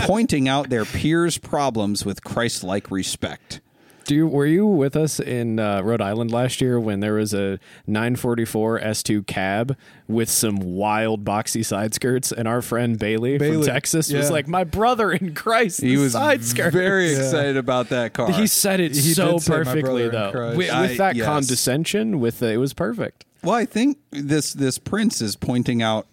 [0.00, 3.60] pointing out their peers' problems with Christ-like respect.
[4.06, 7.34] Do you were you with us in uh, Rhode Island last year when there was
[7.34, 9.76] a 944 S2 cab
[10.06, 14.46] with some wild boxy side skirts, and our friend Bailey, Bailey, from Texas was like,
[14.46, 16.72] "My brother in Christ." He the was side skirts.
[16.72, 17.18] very Yeah.
[17.18, 18.30] excited about that car.
[18.30, 20.96] He said it He so did say, "My perfectly brother though, Christ." with, I- with
[20.98, 21.26] that yes.
[21.26, 22.20] condescension.
[22.20, 23.24] With the, it was perfect.
[23.42, 26.06] Well, I think this this prince is pointing out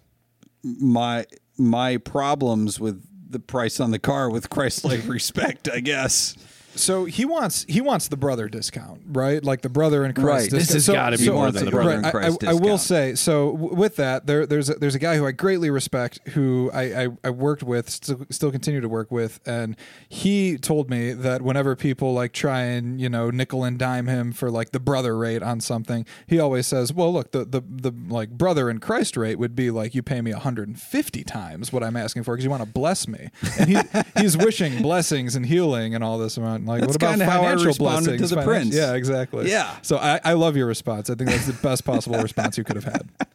[0.64, 1.26] my
[1.60, 5.70] my problems with the price on the car with Christ-like respect.
[5.72, 6.36] I guess.
[6.76, 9.43] So he wants he wants the brother discount, right?
[9.43, 10.51] Like the brother in Christ.
[10.51, 10.59] Right.
[10.59, 12.53] This has So- gotta be so- more than the brother right, in Christ I, I
[12.53, 13.51] will say so.
[13.53, 17.03] w- With that, there, there's a, there's a guy who I greatly respect, who I,
[17.03, 19.76] I, I worked with, still, still continue to work with, and
[20.09, 24.32] he told me that whenever people like try and you know nickel and dime him
[24.32, 27.93] for like the brother rate on something, he always says, "Well, look, the the, the
[28.09, 31.95] like brother in Christ rate would be like you pay me 150 times what I'm
[31.95, 33.78] asking for because you want to bless me." And he
[34.21, 36.62] he's wishing blessings and healing and all this amount.
[36.66, 38.76] Like, That's what about kinda how I financial responded to the Finan- prince.
[38.76, 39.49] Yeah, exactly.
[39.49, 39.76] Yeah.
[39.82, 41.09] So I, I love your response.
[41.09, 43.09] I think that's the best possible response you could have had.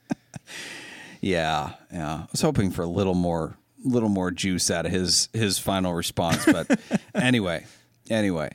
[1.20, 2.14] Yeah, yeah.
[2.14, 5.92] I was hoping for a little more little more juice out of his his final
[5.92, 6.78] response, but
[7.14, 7.66] anyway,
[8.08, 8.50] anyway,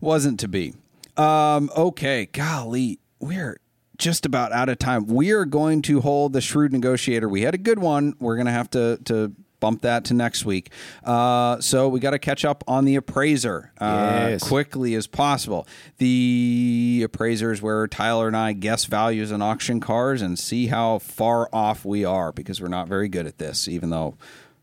[0.00, 0.74] wasn't to be.
[1.16, 3.58] Um, okay, golly, we're
[3.98, 5.06] just about out of time.
[5.06, 7.28] We are going to hold the shrewd negotiator.
[7.28, 8.14] We had a good one.
[8.20, 10.70] We're going to have to to bump that to next week.
[11.04, 14.46] Uh, so we got to catch up on the appraiser uh, Yes.
[14.48, 15.66] quickly as possible.
[15.98, 20.98] The appraiser is where Tyler and I guess values in auction cars and see how
[20.98, 24.14] far off we are because we're not very good at this, even though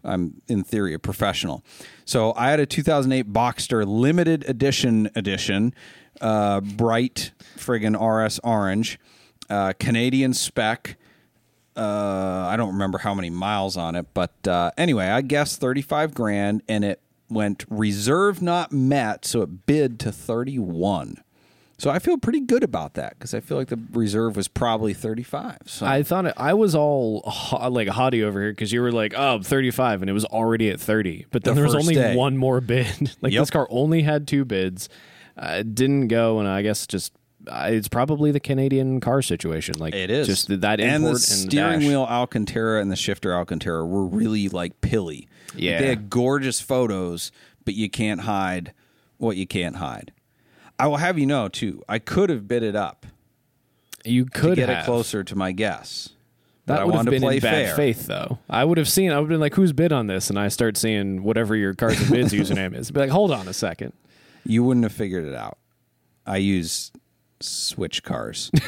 [0.03, 1.63] I'm in theory a professional.
[2.05, 5.73] So I had a 2008 Boxster limited edition edition,
[6.21, 8.99] uh, bright friggin' RS orange,
[9.49, 10.97] uh, Canadian spec.
[11.75, 16.13] Uh, I don't remember how many miles on it, but uh, anyway, I guess 35
[16.13, 21.17] grand, and it went reserve not met, so it bid to 31.
[21.77, 24.93] So I feel pretty good about that because I feel like the reserve was probably
[24.93, 25.57] 35.
[25.65, 28.93] So I thought it, I was all ho- like haughty over here because you were
[28.93, 31.25] like, oh, 35, and it was already at 30.
[31.31, 32.15] But then The there was only day.
[32.15, 33.13] one more bid.
[33.21, 33.41] like Yep.
[33.41, 34.87] this car only had two bids.
[35.37, 37.11] Uh, it didn't go, and I guess just
[37.49, 39.75] it's probably the Canadian car situation.
[39.77, 43.33] Like It is just that import and and the steering wheel Alcantara and the shifter
[43.35, 45.27] Alcantara were really like pilly.
[45.53, 45.79] Like, Yeah.
[45.81, 47.31] they had gorgeous photos,
[47.63, 48.73] but you can't hide
[49.17, 50.11] what you can't hide.
[50.77, 51.81] I will have you know too.
[51.87, 53.05] I could have bid it up
[54.03, 54.83] You to could get have.
[54.83, 56.09] it closer to my guess.
[56.67, 57.75] But That I would have wanted been to play in bad fair.
[57.75, 58.39] faith, though.
[58.49, 59.11] I would have seen.
[59.11, 61.75] I would have been like, "Who's bid on this?" And I start seeing whatever your
[61.75, 62.89] cars and bids username is.
[62.89, 63.93] Be like, "Hold on a second.
[64.43, 65.59] You wouldn't have figured it out.
[66.25, 66.91] I use
[67.47, 68.51] switch cars.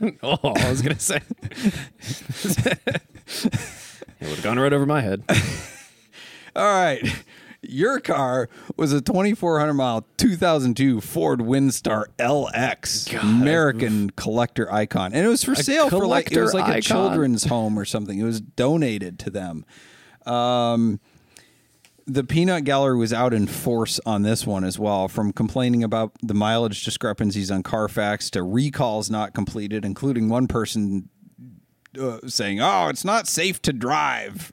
[0.22, 1.20] Oh, I was gonna say.
[1.42, 2.80] it
[4.20, 5.22] would have gone right over my head.
[6.56, 7.00] All right.
[7.62, 15.28] Your car was a 2,400 mile 2002 Ford Windstar LX, American collector icon, and it
[15.28, 18.18] was for sale for like it was like collector a children's home or something.
[18.18, 19.64] It was donated to them.
[20.26, 21.00] Um,
[22.06, 26.12] the peanut gallery was out in force on this one as well, from complaining about
[26.22, 31.08] the mileage discrepancies on Carfax to recalls not completed, including one person
[32.00, 34.52] uh, saying, "Oh, it's not safe to drive."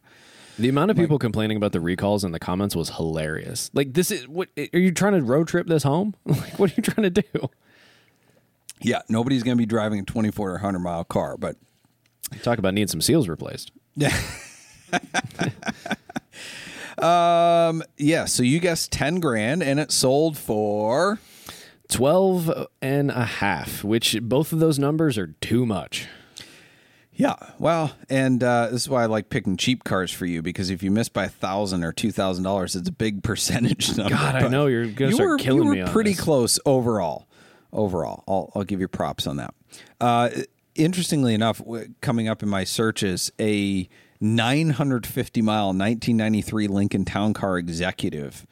[0.59, 3.71] The amount of people complaining about the recalls in the comments was hilarious.
[3.73, 6.15] Like, this is what are you trying to road trip this home?
[6.25, 7.49] Like, what are you trying to do?
[8.81, 11.55] Yeah, nobody's going to be driving a 24 or 100 mile car, but
[12.43, 13.71] Talk about needing some seals replaced.
[13.95, 14.15] yeah.
[17.01, 18.25] um, yeah.
[18.25, 21.19] So you guessed 10 grand and it sold for
[21.89, 26.07] 12 and a half, which both of those numbers are too much.
[27.13, 27.35] yeah.
[27.59, 30.81] Well, and uh, this is why I like picking cheap cars for you because if
[30.83, 34.15] you miss by a thousand or two thousand dollars, it's a big percentage number.
[34.15, 36.21] God, I know, you're gonna you start were, killing you were me pretty this.
[36.21, 37.27] close overall.
[37.73, 38.23] overall.
[38.27, 39.53] I'll, I'll give you props on that.
[39.99, 40.29] Uh,
[40.75, 43.87] interestingly enough, w- coming up in my searches, a
[44.21, 48.45] 950 mile 1993 Lincoln Town Car Executive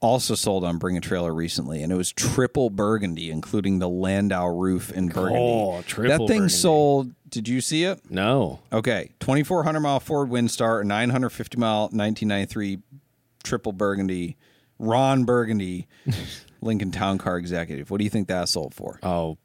[0.00, 4.46] also sold on Bring a Trailer recently, and it was triple burgundy, including the Landau
[4.46, 5.40] roof and burgundy.
[5.40, 6.52] Oh, triple that thing burgundy.
[6.52, 7.12] sold.
[7.28, 8.10] Did you see it?
[8.10, 8.60] No.
[8.72, 12.78] Okay, 2400 mile Ford Windstar, 950 mile 1993
[13.42, 14.36] triple burgundy,
[14.78, 15.86] Ron Burgundy,
[16.60, 17.90] Lincoln Town Car Executive.
[17.90, 18.98] What do you think that sold for?
[19.02, 19.38] Oh,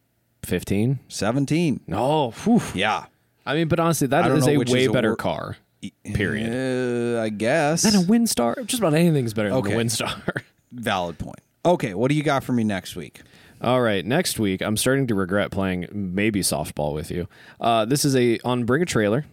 [0.43, 0.99] 15?
[1.07, 1.82] 17.
[1.88, 2.32] No.
[2.32, 2.61] Whew.
[2.74, 3.05] Yeah.
[3.45, 5.57] I mean, but honestly, that is a way better wor- car.
[6.03, 7.17] Period.
[7.17, 7.81] Uh, I guess.
[7.83, 8.65] Than a Windstar?
[8.67, 9.73] Just about anything's better than Okay.
[9.73, 10.43] a Windstar.
[10.71, 11.39] Valid point.
[11.65, 13.21] Okay, what do you got for me next week?
[13.61, 17.27] All right, next week I'm starting to regret playing maybe softball with you.
[17.59, 19.25] Uh, this is a on Bring a Trailer.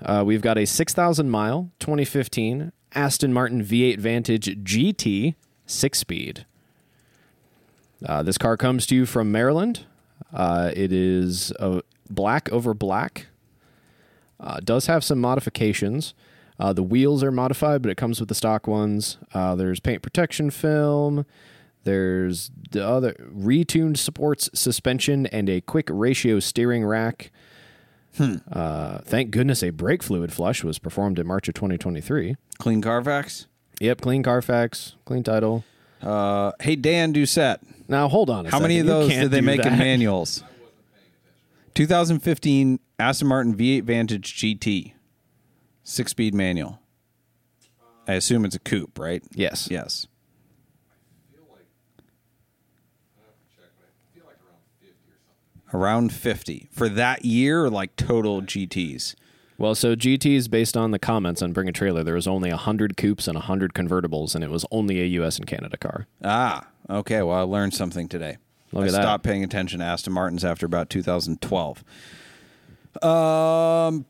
[0.00, 5.34] Uh, we've got a 6,000 mile 2015 Aston Martin V8 Vantage GT
[5.66, 6.46] six speed.
[8.06, 9.84] Uh, this car comes to you from Maryland.
[10.32, 13.26] Uh, it is uh, black over black.
[14.40, 16.14] Uh, does have some modifications.
[16.60, 19.18] Uh, the wheels are modified, but it comes with the stock ones.
[19.32, 21.24] Uh, there's paint protection film.
[21.84, 27.30] There's the other retuned supports suspension and a quick ratio steering rack.
[28.50, 32.36] Uh, thank goodness a brake fluid flush was performed in March of 2023.
[32.58, 33.46] Clean Carfax?
[33.80, 35.64] Yep, clean Carfax, clean title.
[36.02, 37.58] Uh, hey, Dan Doucette.
[37.86, 38.46] Now hold on.
[38.46, 40.42] A How many of those did they make in manuals?
[41.74, 44.92] 2015 Aston Martin V8 Vantage GT,
[45.84, 46.80] six speed manual.
[48.08, 49.22] I assume it's a coupe, right?
[49.34, 49.68] Yes.
[49.70, 50.06] Yes.
[55.74, 59.14] Around 50 for that year, like total GTs.
[59.58, 62.96] Well, so GTs based on the comments on Bring a Trailer, there was only 100
[62.96, 66.06] coupes and 100 convertibles, and it was only a US and Canada car.
[66.24, 67.20] Ah, okay.
[67.22, 68.38] Well, I learned something today.
[68.72, 69.02] Look I at that.
[69.02, 71.84] stopped paying attention to Aston Martins after about 2012.
[73.02, 74.04] Um,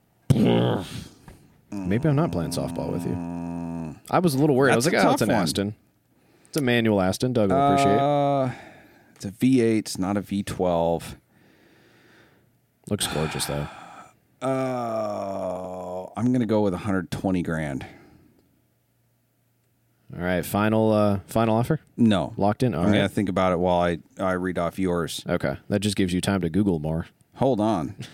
[1.71, 3.97] Maybe I'm not playing softball with you.
[4.11, 4.73] I was a little worried.
[4.73, 5.43] I was like, oh, it's an one.
[5.43, 5.75] Aston.
[6.49, 7.33] It's a manual Aston.
[7.35, 7.99] Doug will appreciate.
[7.99, 8.51] uh,
[9.15, 9.79] it's a V8.
[9.79, 11.03] It's not a V12.
[12.89, 13.67] Looks gorgeous, though.
[14.41, 17.85] Uh, I'm gonna go with 120 grand.
[20.17, 21.81] All right, final uh, final offer?
[21.99, 22.73] No, Locked in?
[22.75, 22.97] All I'm right.
[22.99, 25.23] gonna think about it while I I read off yours.
[25.29, 27.07] Okay, that just gives you time to Google more.
[27.35, 27.95] Hold on.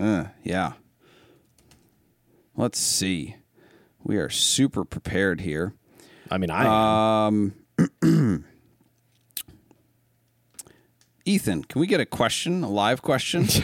[0.00, 0.72] uh, yeah.
[2.56, 3.36] Let's see.
[4.02, 5.74] We are super prepared here.
[6.30, 7.54] I mean, I Um,
[11.24, 13.46] Ethan, can we get a question, a live question?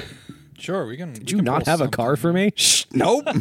[0.60, 1.12] Sure, we can.
[1.12, 2.52] did you not have a car for me?
[2.92, 3.24] nope.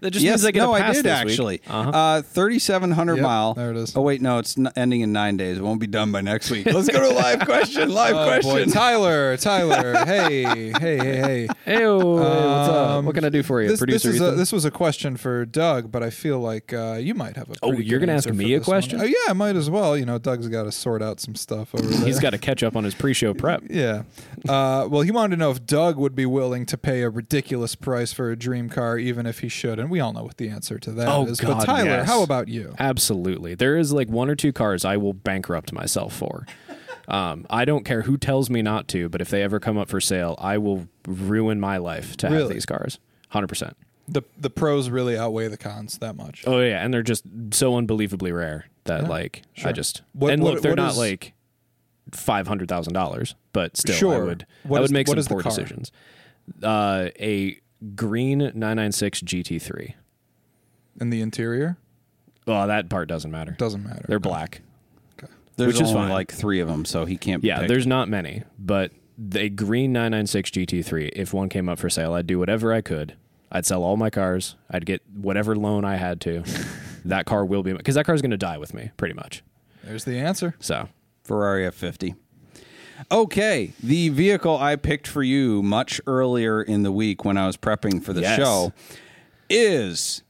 [0.00, 1.60] That just yes, means I get no, a I pass did this actually.
[1.66, 1.90] Uh-huh.
[1.90, 3.54] Uh, 3,700 Yep, mile.
[3.54, 3.96] there it is.
[3.96, 5.58] Oh wait, no, it's n- ending in nine days.
[5.58, 6.66] It won't be done by next week.
[6.66, 7.90] Let's go to live question.
[7.90, 8.64] Live Oh, boy.
[8.66, 11.48] Tyler, Tyler, hey, hey, hey, hey.
[11.64, 12.90] Hey, hey, what's up?
[12.90, 14.36] Um, What can I do for you, This, this producer is a, Ethan?
[14.38, 17.54] this was a question for Doug, but I feel like uh, you might have a.
[17.62, 18.74] Oh, you're gonna ask me a this one.
[18.74, 19.00] question?
[19.00, 19.96] Oh, yeah, I might as well.
[19.96, 22.06] You know, Doug's got to sort out some stuff over there.
[22.06, 23.62] He's got to catch up on his pre-show prep.
[23.70, 24.02] Yeah.
[24.48, 27.74] Uh, well, he wanted to know if Doug would be willing to pay a ridiculous
[27.74, 29.78] price for a dream car, even if he should.
[29.88, 31.40] And we all know what the answer to that is.
[31.40, 32.06] Oh, but God, Tyler, yes.
[32.06, 32.74] how about you?
[32.78, 33.54] Absolutely.
[33.54, 36.44] There is like one or two cars I will bankrupt myself for.
[37.08, 39.88] Um, I don't care who tells me not to, but if they ever come up
[39.88, 42.98] for sale, I will ruin my life to have these cars.
[43.32, 43.72] 100%.
[44.10, 46.44] The the pros really outweigh the cons that much.
[46.46, 50.42] Oh yeah, and they're just so unbelievably rare that Yeah, like I just What- and
[50.42, 51.32] what- look, they're what not is- like
[52.12, 55.42] five hundred thousand dollars, but still, I would What I would is- make some poor
[55.42, 55.92] decisions.
[56.62, 57.58] Uh, a
[57.94, 59.94] green nine nine six GT three.
[61.00, 61.76] In the interior,
[62.46, 63.52] Well, that part doesn't matter.
[63.58, 64.04] doesn't matter.
[64.08, 64.28] They're Okay.
[64.28, 64.60] black.
[65.56, 66.10] There's Which is only fine.
[66.10, 67.42] like three of them, so he can't.
[67.42, 67.68] Yeah, picked.
[67.68, 72.28] there's not many, but the green 996 GT3, if one came up for sale, I'd
[72.28, 73.14] do whatever I could.
[73.50, 74.54] I'd sell all my cars.
[74.70, 76.44] I'd get whatever loan I had to.
[77.04, 79.42] that car will be because that car's going to die with me pretty much.
[79.82, 80.54] There's the answer.
[80.60, 80.88] So,
[81.24, 82.14] Ferrari F50.
[83.10, 87.56] Okay, the vehicle I picked for you much earlier in the week when I was
[87.56, 88.36] prepping for the Yes.
[88.38, 88.72] show
[89.48, 90.22] is,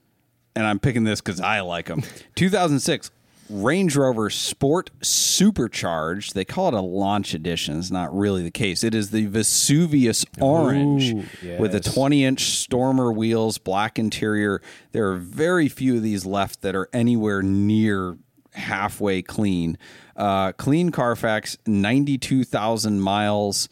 [0.55, 2.03] and I'm picking this because I like them,
[2.35, 3.11] 2006
[3.51, 6.35] Range Rover Sport Supercharged.
[6.35, 7.79] They call it a launch edition.
[7.79, 8.85] It's not really the case.
[8.85, 11.95] It is the Vesuvius Orange Ooh, with the yes.
[11.95, 14.61] 20 inch Stormer wheels, black interior.
[14.93, 18.19] There are very few of these left that are anywhere near
[18.59, 19.79] halfway clean.
[20.17, 23.69] Uh, clean Carfax, 92,000 miles,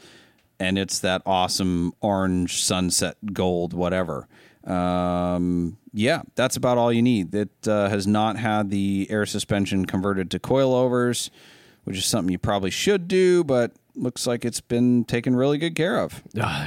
[0.59, 4.29] and it's that awesome orange sunset gold, whatever.
[4.65, 7.35] Um, yeah, that's about all you need.
[7.35, 11.31] It uh, has not had the air suspension converted to coilovers
[11.87, 15.77] which is something you probably should do, but looks like it's been taken really good
[15.77, 16.21] care of.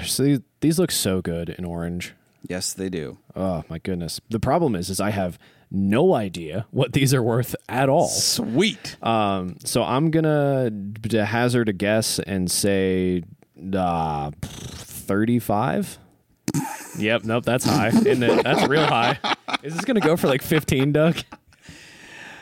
[0.05, 2.13] So these, these look so good in orange.
[2.47, 3.17] Yes, they do.
[3.35, 4.21] Oh my goodness.
[4.29, 5.37] The problem is, is I have
[5.71, 8.07] no idea what these are worth at all.
[8.07, 8.97] Sweet.
[9.03, 10.71] Um, so I'm gonna
[11.25, 13.23] hazard a guess and say
[13.73, 15.99] uh, 35.
[16.97, 17.89] yep, nope, that's high.
[18.05, 18.43] Isn't it?
[18.43, 19.19] That's real high.
[19.63, 21.17] Is this gonna go for like 15, Doug?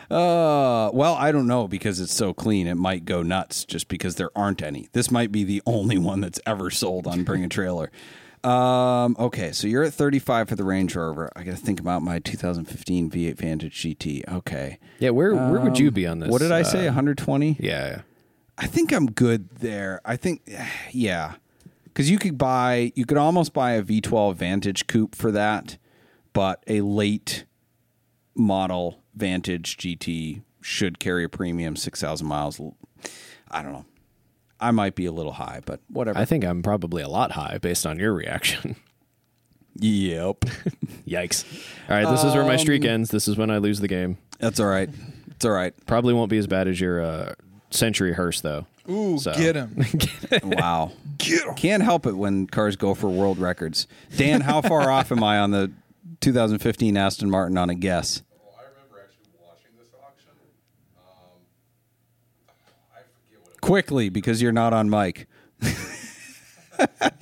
[0.10, 2.66] Uh, well, I don't know because it's so clean.
[2.66, 4.88] It might go nuts just because there aren't any.
[4.94, 7.92] This might be the only one that's ever sold on Bring a Trailer.
[8.44, 11.32] Um, okay, so you're at 35 for the Range Rover.
[11.36, 14.28] I got to think about my 2015 V8 Vantage GT.
[14.32, 14.80] Okay.
[15.00, 16.30] Yeah, where where would you be on this?
[16.30, 16.86] What did I uh, say?
[16.86, 17.58] 120?
[17.60, 18.02] Yeah, yeah.
[18.58, 20.02] I think I'm good there.
[20.06, 20.42] I think,
[20.92, 21.36] yeah,
[21.86, 25.78] because you could buy, you could almost buy a V12 Vantage coupe for that,
[26.34, 27.46] but a late
[28.36, 32.62] model Vantage GT should carry a premium, six thousand miles.
[33.50, 33.86] I don't know.
[34.60, 36.18] I might be a little high, but whatever.
[36.18, 38.76] I think I'm probably a lot high based on your reaction.
[39.76, 40.40] yep,
[41.08, 41.44] Yikes.
[41.90, 43.12] All right, this is where my streak Um, ends.
[43.12, 44.18] This is when I lose the game.
[44.40, 44.90] that's all right.
[45.32, 45.74] It's all right.
[45.86, 47.34] Probably won't be as bad as your uh,
[47.70, 48.66] Century hearse, though.
[48.90, 49.84] Ooh, So- get him.
[50.44, 50.94] Wow.
[51.20, 51.54] Get him.
[51.56, 53.86] Can't help it when cars go for world records.
[54.16, 55.72] Dan, how far off am I on the
[56.22, 58.24] 2015 Aston Martin on a guess?
[58.44, 60.32] Well, I remember actually watching this auction.
[60.98, 61.40] Um,
[62.96, 65.28] I forget what it Quickly, because you're not on mic.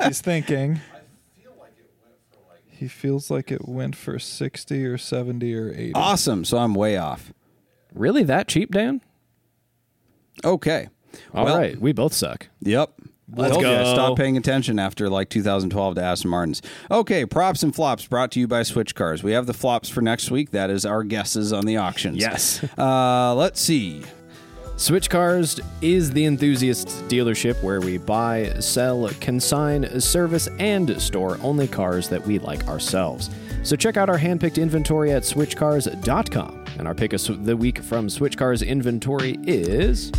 [0.04, 0.80] He's thinking.
[0.94, 4.98] I feel like it went for like He feels like it went for 60 or
[4.98, 5.94] 70 or 80.
[5.94, 6.46] Awesome.
[6.46, 7.34] So I'm way off.
[7.94, 9.02] Really that cheap, Dan?
[10.44, 10.90] Okay.
[11.34, 12.48] All Well, right, we both suck.
[12.62, 12.92] Yep.
[13.34, 13.94] Let's Told I go.
[13.94, 16.62] stopped paying attention after like 2012 to Aston Martins.
[16.92, 19.24] Okay, props and flops brought to you by Switch Cars.
[19.24, 20.52] We have the flops for next week.
[20.52, 22.18] That is our guesses on the auctions.
[22.18, 22.64] Yes.
[22.78, 24.04] Uh, let's see.
[24.78, 31.66] Switch Cars is the enthusiast dealership where we buy, sell, consign, service, and store only
[31.66, 33.30] cars that we like ourselves.
[33.64, 36.66] So check out our handpicked inventory at switchcars.com.
[36.78, 40.12] And our pick of the week from Switch Cars inventory is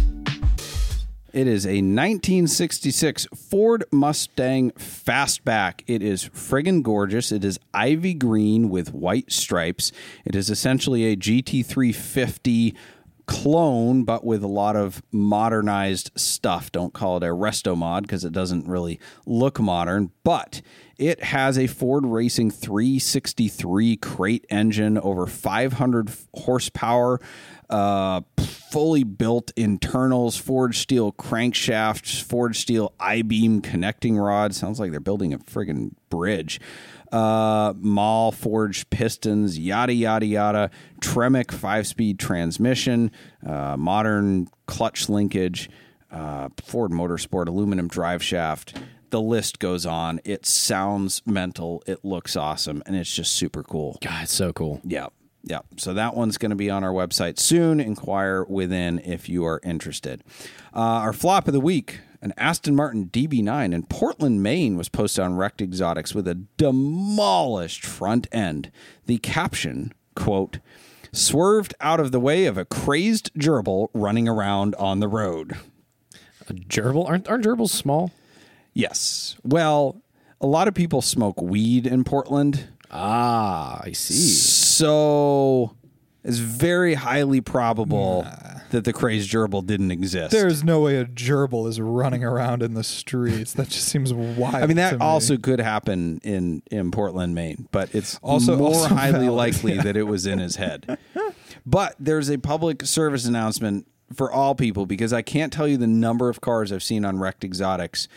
[1.35, 5.83] It is a 1966 Ford Mustang Fastback.
[5.87, 7.31] It is friggin' gorgeous.
[7.31, 9.93] It is ivy green with white stripes.
[10.25, 12.75] It is essentially a GT350
[13.27, 16.71] clone, but with a lot of modernized stuff.
[16.73, 20.63] Don't call it a resto mod because it doesn't really look modern, but
[20.99, 27.21] it has a Ford Racing 363 crate engine, over 500 horsepower,
[27.71, 28.21] uh,
[28.71, 34.55] fully built internals, forged steel crankshafts, forged steel I beam connecting rod.
[34.55, 36.61] Sounds like they're building a friggin' bridge.
[37.13, 40.71] Uh, Mahle forged pistons, yada yada yada.
[41.01, 43.13] Tremec five speed transmission,
[43.47, 45.71] uh, modern clutch linkage,
[46.11, 48.77] uh, Ford Motorsport aluminum drive shaft.
[49.11, 50.21] The list goes on.
[50.25, 51.83] It sounds mental.
[51.87, 53.99] It looks awesome, and it's just super cool.
[54.03, 54.81] God, it's so cool.
[54.85, 55.07] Yeah.
[55.47, 55.61] Yeah.
[55.77, 57.81] So that one's going to be on our website soon.
[57.81, 60.23] Inquire within if you are interested.
[60.75, 65.23] Uh, our flop of the week an Aston Martin DB9 in Portland, Maine was posted
[65.23, 68.73] on Wrecked Exotics with a demolished front end.
[69.07, 70.59] The caption, quote,
[71.13, 75.57] swerved out of the way of a crazed gerbil running around on the road.
[76.49, 77.07] A gerbil?
[77.07, 78.11] Aren't, aren't gerbils small?
[78.75, 79.37] Yes.
[79.45, 80.03] Well,
[80.41, 82.69] a lot of people smoke weed in Portland.
[82.91, 84.15] Ah, I see.
[84.77, 85.75] So
[86.23, 88.27] it's very highly probable
[88.73, 90.33] that the crazed gerbil didn't exist.
[90.33, 93.55] There's no way a gerbil is running around in the streets.
[93.55, 94.55] That just seems wild.
[94.57, 94.99] I mean, that me.
[95.01, 99.79] also could happen in, in Portland, Maine, but it's Also- more also highly valid, likely
[99.79, 100.99] that it was in his head.
[101.65, 105.87] But there's a public service announcement for all people because I can't tell you the
[105.87, 108.09] number of cars I've seen on Wrecked Exotics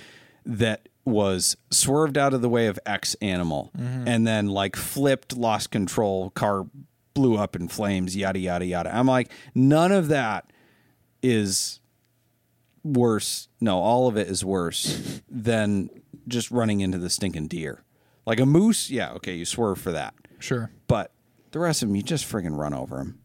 [0.45, 4.07] that was swerved out of the way of X animal Mm-hmm.
[4.07, 6.65] and then like flipped, lost control, car
[7.13, 8.95] blew up in flames, yada, yada, yada.
[8.95, 10.51] I'm like, none of that
[11.21, 11.79] is
[12.83, 13.47] worse.
[13.59, 15.89] No, all of it is worse than
[16.27, 17.83] just running into the stinking deer.
[18.25, 20.13] Like a moose, yeah, okay, you swerve for that.
[20.39, 20.71] sure.
[20.87, 21.11] But
[21.51, 23.19] the rest of them, you just friggin' run over them.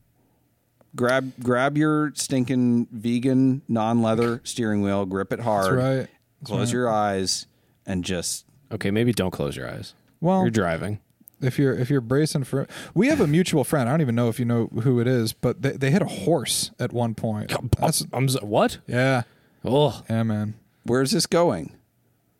[0.97, 6.09] Grab, grab your stinking vegan non-leather steering wheel, grip it hard, right.
[6.41, 6.73] That's close right.
[6.73, 7.47] your eyes,
[7.87, 9.95] and just Okay, maybe don't close your eyes.
[10.21, 11.01] Well, You're driving.
[11.41, 13.89] if you're if you're bracing for, we have a mutual friend.
[13.89, 16.07] I don't even know if you know who it is, but they, they hit a
[16.07, 17.53] horse at one point.
[17.79, 18.79] That's, I'm what?
[18.87, 19.23] yeah,
[19.65, 20.55] Oh, yeah, man.
[20.85, 21.75] where's this going?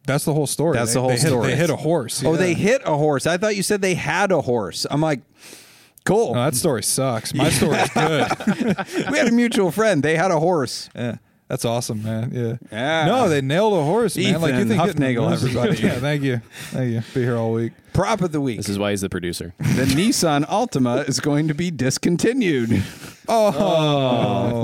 [0.07, 0.77] That's the whole story.
[0.77, 1.47] That's They- the whole they hit, story.
[1.49, 2.23] They hit a horse.
[2.25, 3.27] Oh, they hit a horse.
[3.27, 4.87] I thought you said they had a horse.
[4.91, 5.21] I'm like,
[6.05, 6.35] cool.
[6.35, 7.33] No, that story sucks.
[7.35, 8.29] My story's good.
[9.11, 10.03] we had a mutual friend.
[10.03, 10.91] They had a horse.
[10.95, 11.17] Yeah.
[11.55, 12.33] That's awesome, man.
[12.35, 12.57] Yeah.
[12.73, 13.07] Yeah.
[13.07, 14.41] No, they nailed a horse, man.
[14.41, 15.83] like you think getting the Huffnagel, noses- everybody.
[15.87, 16.41] yeah, thank you,
[16.71, 17.01] thank you.
[17.15, 17.73] Be here all week.
[17.93, 18.57] Prop of the week.
[18.57, 19.55] This is why he's the producer.
[19.59, 19.65] the
[19.95, 22.83] Nissan Altima is going to be discontinued.
[23.29, 23.53] Oh,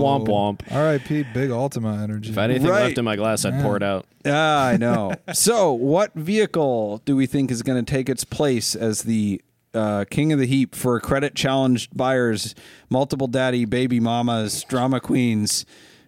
[0.03, 0.73] Womp womp.
[0.75, 1.23] R.I.P.
[1.33, 2.31] Big Altima energy.
[2.31, 2.83] If I had anything Right.
[2.87, 4.05] left in my glass, I'd pour it out.
[4.27, 5.12] Ah, I know.
[5.33, 9.41] so, what vehicle do we think is going to take its place as the
[9.75, 12.57] uh, king of the heap for credit challenged buyers,
[12.91, 15.65] multiple daddy, baby mamas, drama queens,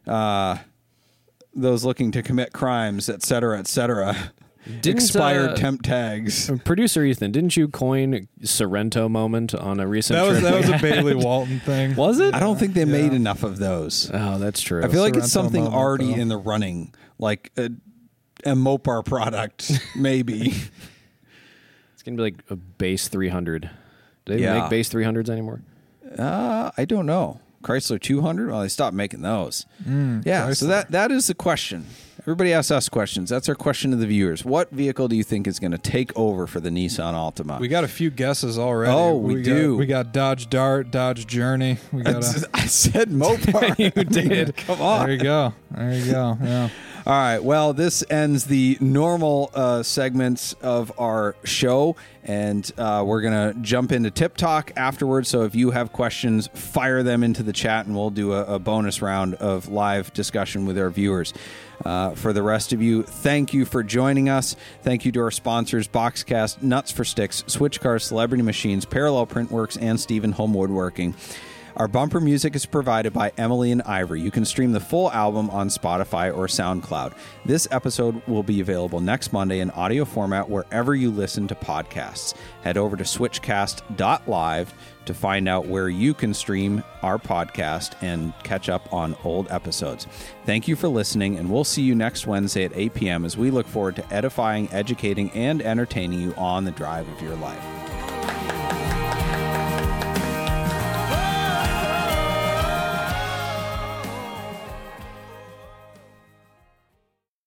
[0.09, 0.57] uh,
[1.55, 4.33] those looking to commit crimes, et cetera, et cetera?
[4.65, 6.49] Didn't, Expired uh, temp tags.
[6.65, 10.53] Producer Ethan, didn't you coin Sorento moment on a recent That was trip?
[10.53, 11.97] that was a Bailey Walton thing.
[11.97, 12.33] Was it?
[12.33, 14.09] I don't think they made enough of those.
[14.15, 14.85] Oh, that's true.
[14.85, 16.21] I feel like it's something moment, already though.
[16.21, 17.65] in the running, like a,
[18.45, 20.55] a Mopar product, maybe.
[21.95, 23.69] it's gonna be like a base 300.
[24.27, 24.61] Do they Yeah.
[24.61, 25.61] make base 300s anymore?
[26.17, 27.41] Uh, I don't know.
[27.63, 28.51] Chrysler 200?
[28.51, 29.67] Well, they stopped making those.
[29.85, 31.87] Mm, yeah, so that that is the question.
[32.23, 33.31] Everybody asks us questions.
[33.31, 34.45] That's our question to the viewers.
[34.45, 37.59] What vehicle do you think is going to take over for the Nissan Altima?
[37.59, 38.93] We got a few guesses already.
[38.93, 39.77] Oh, we got- do.
[39.77, 41.79] we got Dodge Dart, Dodge Journey.
[41.91, 42.23] We got.
[42.23, 43.77] A, I said Mopar.
[43.79, 44.57] You did.
[44.57, 45.07] Come on.
[45.07, 45.53] there you go.
[45.73, 46.39] There you go.
[46.41, 46.69] Yeah.
[47.05, 47.41] All right.
[47.43, 53.59] Well, this ends the normal uh, segments of our show, and uh, we're going to
[53.61, 55.29] jump into Tip Talk afterwards.
[55.29, 58.59] So if you have questions, fire them into the chat, and we'll do a, a
[58.61, 61.35] bonus round of live discussion with our viewers.
[61.85, 64.57] Uh, for the rest of you, thank you for joining us.
[64.83, 69.79] Thank you to our sponsors Boxcast, Nuts for Sticks, Switch Cars, Celebrity Machines, Parallel Printworks,
[69.81, 71.15] and Stephen Hulme Woodworking.
[71.77, 74.21] Our bumper music is provided by Emily and Ivory.
[74.21, 77.15] You can stream the full album on Spotify or SoundCloud.
[77.47, 82.35] This episode will be available next Monday in audio format wherever you listen to podcasts.
[82.63, 84.75] Head over to switchcast.live
[85.07, 90.07] to find out where you can stream our podcast and catch up on old episodes.
[90.45, 93.25] Thank you for listening, and we'll see you next Wednesday at 8 p.m.
[93.25, 97.35] as we look forward to edifying, educating, and entertaining you on the drive of your
[97.37, 98.42] life.